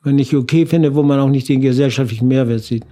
man 0.05 0.17
nicht 0.17 0.35
okay 0.35 0.67
findet, 0.67 0.95
wo 0.95 1.03
man 1.03 1.21
auch 1.21 1.31
nicht 1.31 1.49
den 1.49 1.63
gesellschaftlichen 1.63 2.29
Mehrwert 2.29 2.61
sieht. 2.61 2.85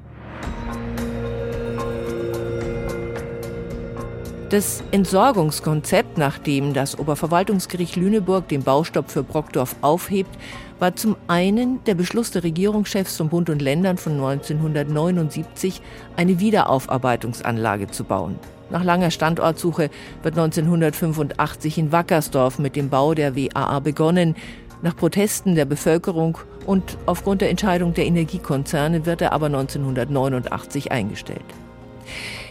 Das 4.51 4.85
Entsorgungskonzept, 4.93 6.19
nachdem 6.19 6.73
das 6.73 6.97
Oberverwaltungsgericht 6.97 7.97
Lüneburg 7.97 8.47
den 8.47 8.63
Baustopp 8.63 9.11
für 9.11 9.25
Brockdorf 9.25 9.75
aufhebt, 9.81 10.31
war 10.79 10.95
zum 10.95 11.17
einen 11.27 11.83
der 11.83 11.97
Beschluss 11.97 12.31
der 12.31 12.45
Regierungschefs 12.45 13.17
von 13.17 13.29
Bund 13.29 13.51
und 13.51 13.61
Ländern 13.61 13.97
von 13.97 14.13
1979, 14.13 15.83
eine 16.15 16.39
Wiederaufarbeitungsanlage 16.39 17.89
zu 17.89 18.05
bauen. 18.05 18.39
Nach 18.71 18.85
langer 18.85 19.11
Standortsuche 19.11 19.91
wird 20.23 20.39
1985 20.39 21.79
in 21.79 21.91
Wackersdorf 21.91 22.61
mit 22.61 22.77
dem 22.77 22.89
Bau 22.89 23.15
der 23.15 23.35
WAA 23.35 23.81
begonnen. 23.81 24.37
Nach 24.81 24.95
Protesten 24.95 25.57
der 25.57 25.65
Bevölkerung 25.65 26.39
und 26.67 26.99
aufgrund 27.07 27.41
der 27.41 27.51
Entscheidung 27.51 27.95
der 27.95 28.07
Energiekonzerne 28.07 29.07
wird 29.07 29.23
er 29.23 29.33
aber 29.33 29.47
1989 29.47 30.93
eingestellt. 30.93 31.45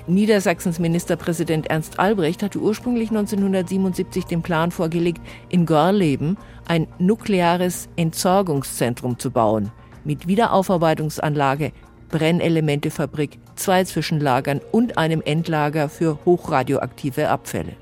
Niedersachsens 0.07 0.77
Ministerpräsident 0.77 1.67
Ernst 1.67 1.99
Albrecht 1.99 2.43
hatte 2.43 2.59
ursprünglich 2.59 3.09
1977 3.09 4.25
den 4.25 4.43
Plan 4.43 4.69
vorgelegt, 4.69 5.21
in 5.49 5.65
Görleben 5.65 6.37
ein 6.67 6.87
nukleares 6.99 7.89
Entsorgungszentrum 7.95 9.17
zu 9.17 9.31
bauen, 9.31 9.71
mit 10.03 10.27
Wiederaufarbeitungsanlage, 10.27 11.71
Brennelementefabrik, 12.09 13.39
zwei 13.55 13.83
Zwischenlagern 13.83 14.61
und 14.71 14.99
einem 14.99 15.21
Endlager 15.21 15.89
für 15.89 16.19
hochradioaktive 16.23 17.29
Abfälle. 17.29 17.73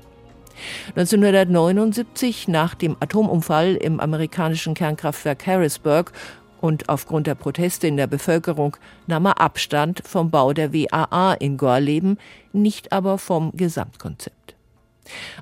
1979, 0.96 2.48
nach 2.48 2.74
dem 2.74 2.96
Atomunfall 3.00 3.74
im 3.74 4.00
amerikanischen 4.00 4.72
Kernkraftwerk 4.72 5.46
Harrisburg, 5.46 6.12
und 6.64 6.88
aufgrund 6.88 7.26
der 7.26 7.34
Proteste 7.34 7.86
in 7.86 7.98
der 7.98 8.06
Bevölkerung 8.06 8.78
nahm 9.06 9.26
er 9.26 9.38
Abstand 9.38 10.00
vom 10.02 10.30
Bau 10.30 10.54
der 10.54 10.72
WAA 10.72 11.34
in 11.34 11.58
Gorleben, 11.58 12.16
nicht 12.54 12.90
aber 12.90 13.18
vom 13.18 13.52
Gesamtkonzept. 13.54 14.54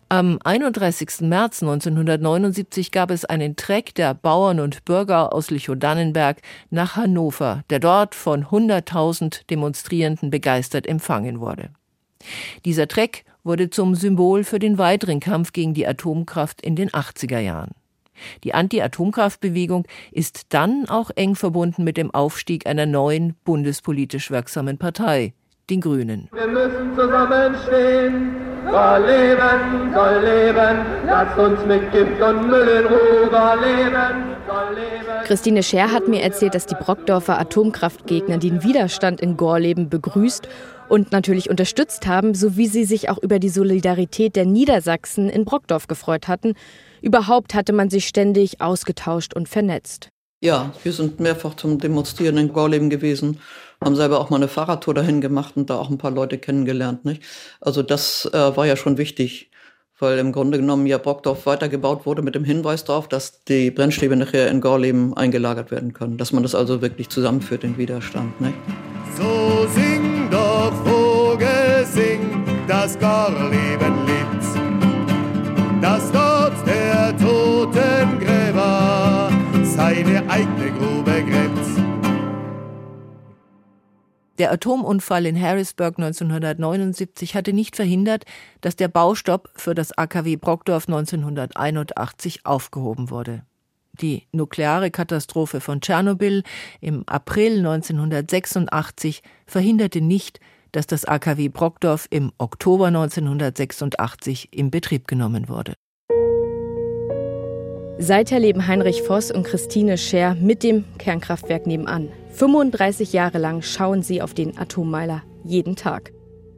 Am 0.09 0.41
31. 0.43 1.21
März 1.21 1.63
1979 1.63 2.91
gab 2.91 3.13
es 3.13 3.25
einen 3.25 3.55
Treck 3.55 3.95
der 3.95 4.15
Bauern 4.15 4.59
und 4.59 4.85
Bürger 4.85 5.33
aus 5.33 5.53
Lichow-Dannenberg 5.53 6.43
nach 6.71 6.97
Hannover, 6.97 7.63
der 7.71 7.79
dort 7.79 8.17
von 8.17 8.47
100.000 8.47 9.47
Demonstrierenden 9.49 10.31
begeistert 10.31 10.89
empfangen 10.89 11.39
wurde. 11.39 11.71
Dieser 12.65 12.89
Treck 12.89 13.25
wurde 13.45 13.71
zum 13.71 13.95
Symbol 13.95 14.43
für 14.43 14.59
den 14.59 14.77
weiteren 14.77 15.21
Kampf 15.21 15.53
gegen 15.53 15.73
die 15.73 15.87
Atomkraft 15.87 16.61
in 16.61 16.75
den 16.75 16.91
80er 16.91 17.39
Jahren. 17.39 17.77
Die 18.45 18.55
Anti-Atomkraftbewegung 18.55 19.87
ist 20.11 20.47
dann 20.51 20.87
auch 20.89 21.11
eng 21.15 21.35
verbunden 21.35 21.85
mit 21.85 21.97
dem 21.97 22.13
Aufstieg 22.13 22.67
einer 22.67 22.87
neuen 22.87 23.37
bundespolitisch 23.45 24.31
wirksamen 24.31 24.79
Partei, 24.79 25.33
den 25.71 25.81
Grünen. 25.81 26.29
Wir 26.33 26.47
müssen 26.47 26.95
zusammenstehen. 26.95 28.53
Soll 28.65 29.07
leben, 29.07 29.93
soll 29.93 30.21
leben, 30.21 30.79
lasst 31.05 31.37
uns 31.37 31.67
mit 31.67 31.91
Gift 31.91 32.23
und 32.23 32.49
Müll 32.49 32.69
in 32.69 32.87
Ruhe 32.87 33.59
leben. 33.61 34.33
Christine 35.25 35.63
Scher 35.63 35.93
hat 35.93 36.09
mir 36.09 36.23
erzählt, 36.23 36.55
dass 36.55 36.67
die 36.67 36.75
Brockdorfer 36.75 37.39
Atomkraftgegner 37.39 38.39
den 38.39 38.63
Widerstand 38.63 39.21
in 39.21 39.37
Gorleben 39.37 39.89
begrüßt 39.89 40.49
und 40.89 41.11
natürlich 41.11 41.51
unterstützt 41.51 42.07
haben, 42.07 42.35
sowie 42.35 42.67
sie 42.67 42.85
sich 42.85 43.09
auch 43.09 43.19
über 43.19 43.39
die 43.39 43.49
Solidarität 43.49 44.37
der 44.37 44.47
Niedersachsen 44.47 45.29
in 45.29 45.45
Brockdorf 45.45 45.87
gefreut 45.89 46.29
hatten. 46.29 46.55
Überhaupt 47.03 47.55
hatte 47.55 47.73
man 47.73 47.91
sich 47.91 48.07
ständig 48.07 48.61
ausgetauscht 48.61 49.35
und 49.35 49.49
vernetzt. 49.49 50.09
Ja, 50.41 50.73
wir 50.83 50.93
sind 50.93 51.21
mehrfach 51.21 51.55
zum 51.55 51.79
Demonstrieren 51.79 52.37
in 52.37 52.53
Gorleben 52.53 52.91
gewesen, 52.91 53.39
haben 53.85 53.97
selber 53.97 54.21
auch 54.21 54.31
mal 54.31 54.37
eine 54.37 54.49
Fahrradtour 54.49 54.95
dahin 54.95 55.21
gemacht 55.21 55.57
und 55.57 55.69
da 55.69 55.77
auch 55.79 55.91
ein 55.91 55.99
paar 55.99 56.11
Leute 56.13 56.39
kennengelernt. 56.39 57.05
Nicht? 57.05 57.23
Also 57.61 57.83
das 57.83 58.29
äh, 58.33 58.57
war 58.57 58.67
ja 58.67 58.77
schon 58.77 58.99
wichtig, 58.99 59.51
weil 59.99 60.19
im 60.19 60.33
Grunde 60.33 60.59
genommen 60.59 60.87
ja 60.87 60.99
Brockdorf 60.99 61.47
weitergebaut 61.47 62.07
wurde 62.07 62.23
mit 62.23 62.35
dem 62.35 62.45
Hinweis 62.45 62.85
darauf, 62.85 63.09
dass 63.09 63.45
die 63.45 63.71
Brennstäbe 63.71 64.17
nachher 64.17 64.49
in 64.49 64.61
Gorleben 64.61 65.17
eingelagert 65.17 65.71
werden 65.71 65.93
können, 65.93 66.19
dass 66.19 66.33
man 66.33 66.43
das 66.43 66.55
also 66.55 66.83
wirklich 66.83 67.09
zusammenführt, 67.09 67.63
den 67.63 67.79
Widerstand. 67.79 68.41
Nicht? 68.41 68.55
So 69.17 69.69
sing 69.75 70.29
doch, 70.31 70.73
Vogel, 70.85 71.85
sing, 71.85 72.45
das 72.67 72.99
Gorleben 72.99 73.62
eigene 80.33 80.73
Grube 80.73 81.23
gräbt. 81.25 81.59
Der 84.39 84.51
Atomunfall 84.51 85.27
in 85.27 85.39
Harrisburg 85.39 85.99
1979 85.99 87.35
hatte 87.35 87.53
nicht 87.53 87.77
verhindert, 87.77 88.25
dass 88.63 88.75
der 88.75 88.89
Baustopp 88.89 89.51
für 89.57 89.75
das 89.75 89.93
AKW 89.93 90.37
Brockdorf 90.37 90.89
1981 90.89 92.47
aufgehoben 92.47 93.11
wurde. 93.11 93.43
Die 94.01 94.27
nukleare 94.33 94.91
Katastrophe 94.91 95.61
von 95.61 95.83
Tschernobyl 95.83 96.45
im 96.81 97.07
April 97.07 97.59
1986 97.59 99.23
verhinderte 99.47 100.01
nicht, 100.01 100.41
dass 100.73 100.87
das 100.87 101.05
AKW 101.05 101.51
Brockdorf 101.51 102.07
im 102.09 102.33
Oktober 102.39 102.87
1986 102.87 104.49
in 104.51 104.71
Betrieb 104.71 105.07
genommen 105.07 105.51
wurde. 105.51 105.75
Seither 108.05 108.41
leben 108.41 108.67
Heinrich 108.67 109.03
Voss 109.03 109.31
und 109.31 109.45
Christine 109.45 109.97
Scher 109.97 110.35
mit 110.35 110.65
dem 110.65 110.85
Kernkraftwerk 110.99 111.69
nebenan. 111.69 112.09
35 112.33 113.13
Jahre 113.13 113.39
lang 113.39 113.63
schauen 113.63 114.03
sie 114.03 114.21
auf 114.21 114.35
den 114.35 114.59
Atommeiler 114.59 115.23
jeden 115.45 115.77
Tag. 115.77 116.13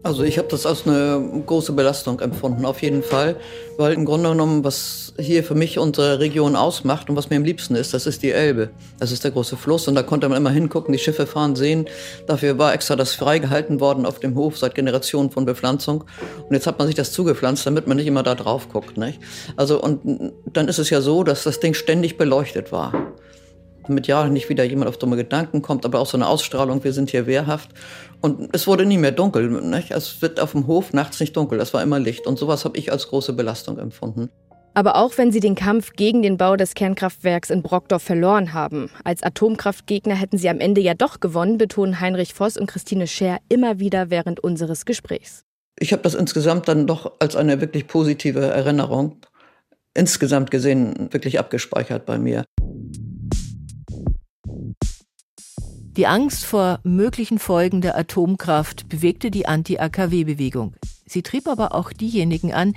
Also 0.04 0.22
ich 0.22 0.36
habe 0.36 0.48
das 0.48 0.66
als 0.66 0.86
eine 0.86 1.42
große 1.46 1.72
Belastung 1.72 2.20
empfunden, 2.20 2.66
auf 2.66 2.82
jeden 2.82 3.02
Fall. 3.02 3.36
Weil 3.78 3.94
im 3.94 4.04
Grunde 4.04 4.28
genommen, 4.28 4.62
was 4.62 5.14
hier 5.18 5.42
für 5.42 5.54
mich 5.54 5.78
unsere 5.78 6.20
Region 6.20 6.56
ausmacht 6.56 7.08
und 7.08 7.16
was 7.16 7.30
mir 7.30 7.36
am 7.36 7.44
liebsten 7.44 7.74
ist, 7.74 7.94
das 7.94 8.06
ist 8.06 8.22
die 8.22 8.30
Elbe. 8.30 8.68
Das 9.00 9.12
ist 9.12 9.24
der 9.24 9.30
große 9.30 9.56
Fluss 9.56 9.88
und 9.88 9.94
da 9.94 10.02
konnte 10.02 10.28
man 10.28 10.36
immer 10.36 10.50
hingucken, 10.50 10.92
die 10.92 10.98
Schiffe 10.98 11.26
fahren, 11.26 11.56
sehen. 11.56 11.86
Dafür 12.26 12.58
war 12.58 12.74
extra 12.74 12.96
das 12.96 13.14
freigehalten 13.14 13.80
worden 13.80 14.04
auf 14.04 14.20
dem 14.20 14.34
Hof 14.34 14.58
seit 14.58 14.74
Generationen 14.74 15.30
von 15.30 15.46
Bepflanzung. 15.46 16.04
Und 16.46 16.52
jetzt 16.52 16.66
hat 16.66 16.78
man 16.78 16.86
sich 16.86 16.96
das 16.96 17.12
zugepflanzt, 17.12 17.66
damit 17.66 17.86
man 17.86 17.96
nicht 17.96 18.06
immer 18.06 18.22
da 18.22 18.34
drauf 18.34 18.68
guckt. 18.68 18.98
Nicht? 18.98 19.18
Also 19.56 19.80
und 19.80 20.34
dann 20.52 20.68
ist 20.68 20.78
es 20.78 20.90
ja 20.90 21.00
so, 21.00 21.24
dass 21.24 21.44
das 21.44 21.60
Ding 21.60 21.72
ständig 21.72 22.18
beleuchtet 22.18 22.72
war 22.72 23.13
mit 23.88 24.06
Jahren 24.06 24.32
nicht 24.32 24.48
wieder 24.48 24.64
jemand 24.64 24.88
auf 24.88 24.98
dumme 24.98 25.16
Gedanken 25.16 25.62
kommt, 25.62 25.84
aber 25.84 26.00
auch 26.00 26.06
so 26.06 26.16
eine 26.16 26.26
Ausstrahlung, 26.26 26.84
wir 26.84 26.92
sind 26.92 27.10
hier 27.10 27.26
wehrhaft. 27.26 27.70
Und 28.20 28.48
es 28.52 28.66
wurde 28.66 28.86
nie 28.86 28.98
mehr 28.98 29.12
dunkel. 29.12 29.48
Nicht? 29.48 29.90
Es 29.90 30.22
wird 30.22 30.40
auf 30.40 30.52
dem 30.52 30.66
Hof 30.66 30.92
nachts 30.92 31.20
nicht 31.20 31.36
dunkel, 31.36 31.60
es 31.60 31.74
war 31.74 31.82
immer 31.82 31.98
Licht. 31.98 32.26
Und 32.26 32.38
sowas 32.38 32.64
habe 32.64 32.78
ich 32.78 32.90
als 32.90 33.08
große 33.08 33.32
Belastung 33.32 33.78
empfunden. 33.78 34.30
Aber 34.74 34.96
auch 34.96 35.16
wenn 35.18 35.30
sie 35.30 35.40
den 35.40 35.54
Kampf 35.54 35.92
gegen 35.92 36.22
den 36.22 36.36
Bau 36.36 36.56
des 36.56 36.74
Kernkraftwerks 36.74 37.50
in 37.50 37.62
Brockdorf 37.62 38.02
verloren 38.02 38.52
haben, 38.52 38.90
als 39.04 39.22
Atomkraftgegner 39.22 40.16
hätten 40.16 40.36
sie 40.36 40.48
am 40.48 40.58
Ende 40.58 40.80
ja 40.80 40.94
doch 40.94 41.20
gewonnen, 41.20 41.58
betonen 41.58 42.00
Heinrich 42.00 42.34
Voss 42.34 42.56
und 42.56 42.66
Christine 42.66 43.06
Scher 43.06 43.38
immer 43.48 43.78
wieder 43.78 44.10
während 44.10 44.40
unseres 44.40 44.84
Gesprächs. 44.84 45.44
Ich 45.78 45.92
habe 45.92 46.02
das 46.02 46.14
insgesamt 46.14 46.66
dann 46.66 46.86
doch 46.86 47.12
als 47.20 47.36
eine 47.36 47.60
wirklich 47.60 47.86
positive 47.86 48.40
Erinnerung 48.40 49.20
insgesamt 49.94 50.50
gesehen 50.50 51.08
wirklich 51.12 51.38
abgespeichert 51.38 52.04
bei 52.04 52.18
mir. 52.18 52.44
Die 55.96 56.08
Angst 56.08 56.44
vor 56.44 56.80
möglichen 56.82 57.38
Folgen 57.38 57.80
der 57.80 57.96
Atomkraft 57.96 58.88
bewegte 58.88 59.30
die 59.30 59.46
Anti-AKW-Bewegung. 59.46 60.74
Sie 61.06 61.22
trieb 61.22 61.46
aber 61.46 61.72
auch 61.72 61.92
diejenigen 61.92 62.52
an, 62.52 62.74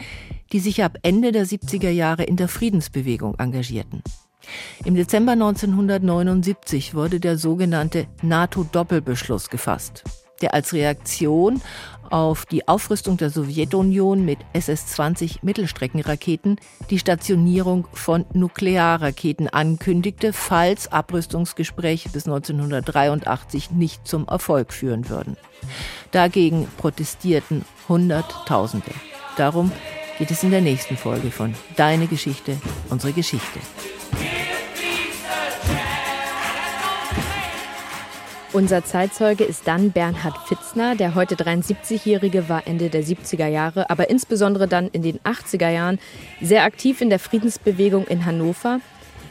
die 0.51 0.59
sich 0.59 0.83
ab 0.83 0.99
Ende 1.01 1.31
der 1.31 1.47
70er 1.47 1.89
Jahre 1.89 2.25
in 2.25 2.35
der 2.35 2.47
Friedensbewegung 2.47 3.33
engagierten. 3.39 4.03
Im 4.85 4.93
Dezember 4.93 5.31
1979 5.31 6.93
wurde 6.93 7.19
der 7.19 7.39
sogenannte 7.39 8.05
NATO-Doppelbeschluss 8.21 9.49
gefasst, 9.49 10.03
der 10.41 10.53
als 10.53 10.73
Reaktion 10.73 11.59
auf 12.11 12.45
die 12.45 12.67
Aufrüstung 12.67 13.17
der 13.17 13.29
Sowjetunion 13.29 14.23
mit 14.23 14.39
SS-20 14.53 15.39
Mittelstreckenraketen 15.41 16.59
die 16.89 16.99
Stationierung 16.99 17.87
von 17.93 18.25
Nuklearraketen 18.33 19.47
ankündigte, 19.47 20.33
falls 20.33 20.91
Abrüstungsgespräche 20.91 22.09
bis 22.09 22.25
1983 22.25 23.71
nicht 23.71 24.07
zum 24.07 24.27
Erfolg 24.27 24.73
führen 24.73 25.09
würden. 25.09 25.37
Dagegen 26.11 26.67
protestierten 26.77 27.65
Hunderttausende. 27.89 28.91
Darum 29.37 29.71
geht 30.17 30.31
es 30.31 30.43
in 30.43 30.51
der 30.51 30.61
nächsten 30.61 30.97
Folge 30.97 31.31
von 31.31 31.53
Deine 31.75 32.07
Geschichte, 32.07 32.57
unsere 32.89 33.13
Geschichte. 33.13 33.59
Unser 38.57 38.83
Zeitzeuge 38.83 39.43
ist 39.43 39.67
dann 39.67 39.91
Bernhard 39.91 40.35
Fitzner. 40.47 40.95
Der 40.95 41.13
heute 41.13 41.35
73-Jährige 41.35 42.49
war 42.49 42.65
Ende 42.65 42.89
der 42.89 43.03
70er 43.03 43.45
Jahre, 43.45 43.91
aber 43.91 44.09
insbesondere 44.09 44.67
dann 44.67 44.87
in 44.87 45.03
den 45.03 45.19
80er 45.19 45.69
Jahren 45.69 45.99
sehr 46.41 46.63
aktiv 46.63 47.01
in 47.01 47.11
der 47.11 47.19
Friedensbewegung 47.19 48.07
in 48.07 48.25
Hannover. 48.25 48.79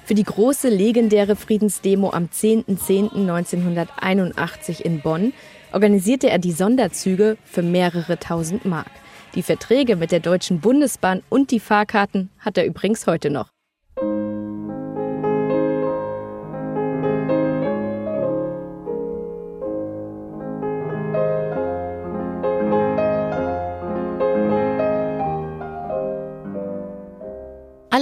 Für 0.05 0.15
die 0.15 0.23
große 0.23 0.69
legendäre 0.69 1.35
Friedensdemo 1.35 2.13
am 2.13 2.27
10.10.1981 2.27 4.81
in 4.81 5.01
Bonn 5.01 5.33
organisierte 5.73 6.31
er 6.31 6.39
die 6.39 6.53
Sonderzüge 6.53 7.37
für 7.43 7.63
mehrere 7.63 8.21
tausend 8.21 8.65
Mark. 8.65 8.93
Die 9.35 9.43
Verträge 9.43 9.97
mit 9.97 10.13
der 10.13 10.21
Deutschen 10.21 10.61
Bundesbahn 10.61 11.25
und 11.31 11.51
die 11.51 11.59
Fahrkarten 11.59 12.31
hat 12.39 12.59
er 12.59 12.65
übrigens 12.65 13.09
heute 13.09 13.31
noch. 13.31 13.56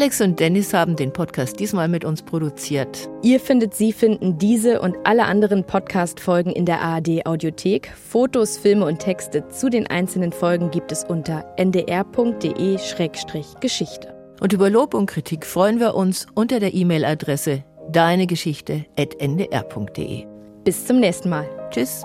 Alex 0.05 0.21
und 0.21 0.39
Dennis 0.39 0.75
haben 0.75 0.97
den 0.97 1.15
Podcast 1.15 1.59
diesmal 1.59 1.89
mit 1.89 2.05
uns 2.05 2.21
produziert. 2.21 3.09
Ihr 3.23 3.41
findet 3.41 3.73
Sie 3.73 3.91
finden 3.91 4.37
diese 4.37 4.83
und 4.83 4.99
alle 5.05 5.25
anderen 5.25 5.65
Podcast-Folgen 5.65 6.53
in 6.53 6.67
der 6.67 6.83
ARD 6.83 7.25
Audiothek. 7.25 7.91
Fotos, 8.11 8.59
Filme 8.59 8.85
und 8.85 8.99
Texte 8.99 9.49
zu 9.49 9.71
den 9.71 9.87
einzelnen 9.87 10.31
Folgen 10.31 10.71
gibt 10.71 10.93
es 10.93 11.05
unter 11.05 11.47
ndr.de-geschichte. 11.57 14.15
Und 14.43 14.53
über 14.53 14.69
Lob 14.69 14.93
und 14.93 15.07
Kritik 15.07 15.47
freuen 15.47 15.81
wir 15.81 15.95
uns 15.95 16.27
unter 16.35 16.61
der 16.61 16.75
E-Mail-Adresse 16.75 17.65
deinegeschichte.ndr.de. 17.91 20.27
Bis 20.65 20.85
zum 20.85 21.01
nächsten 21.01 21.31
Mal. 21.31 21.49
Tschüss. 21.71 22.05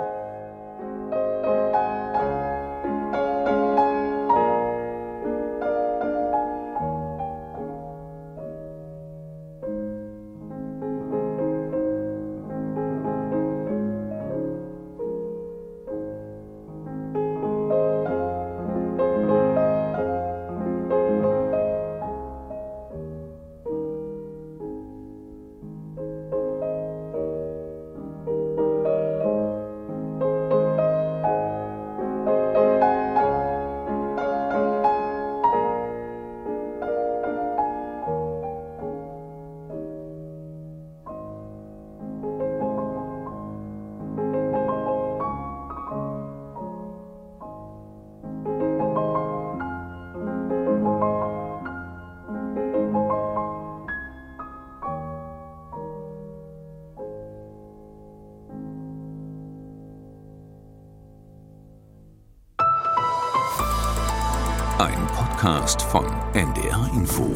Podcast 65.39 65.83
von 65.83 66.05
NDR 66.33 66.89
Info. 66.93 67.31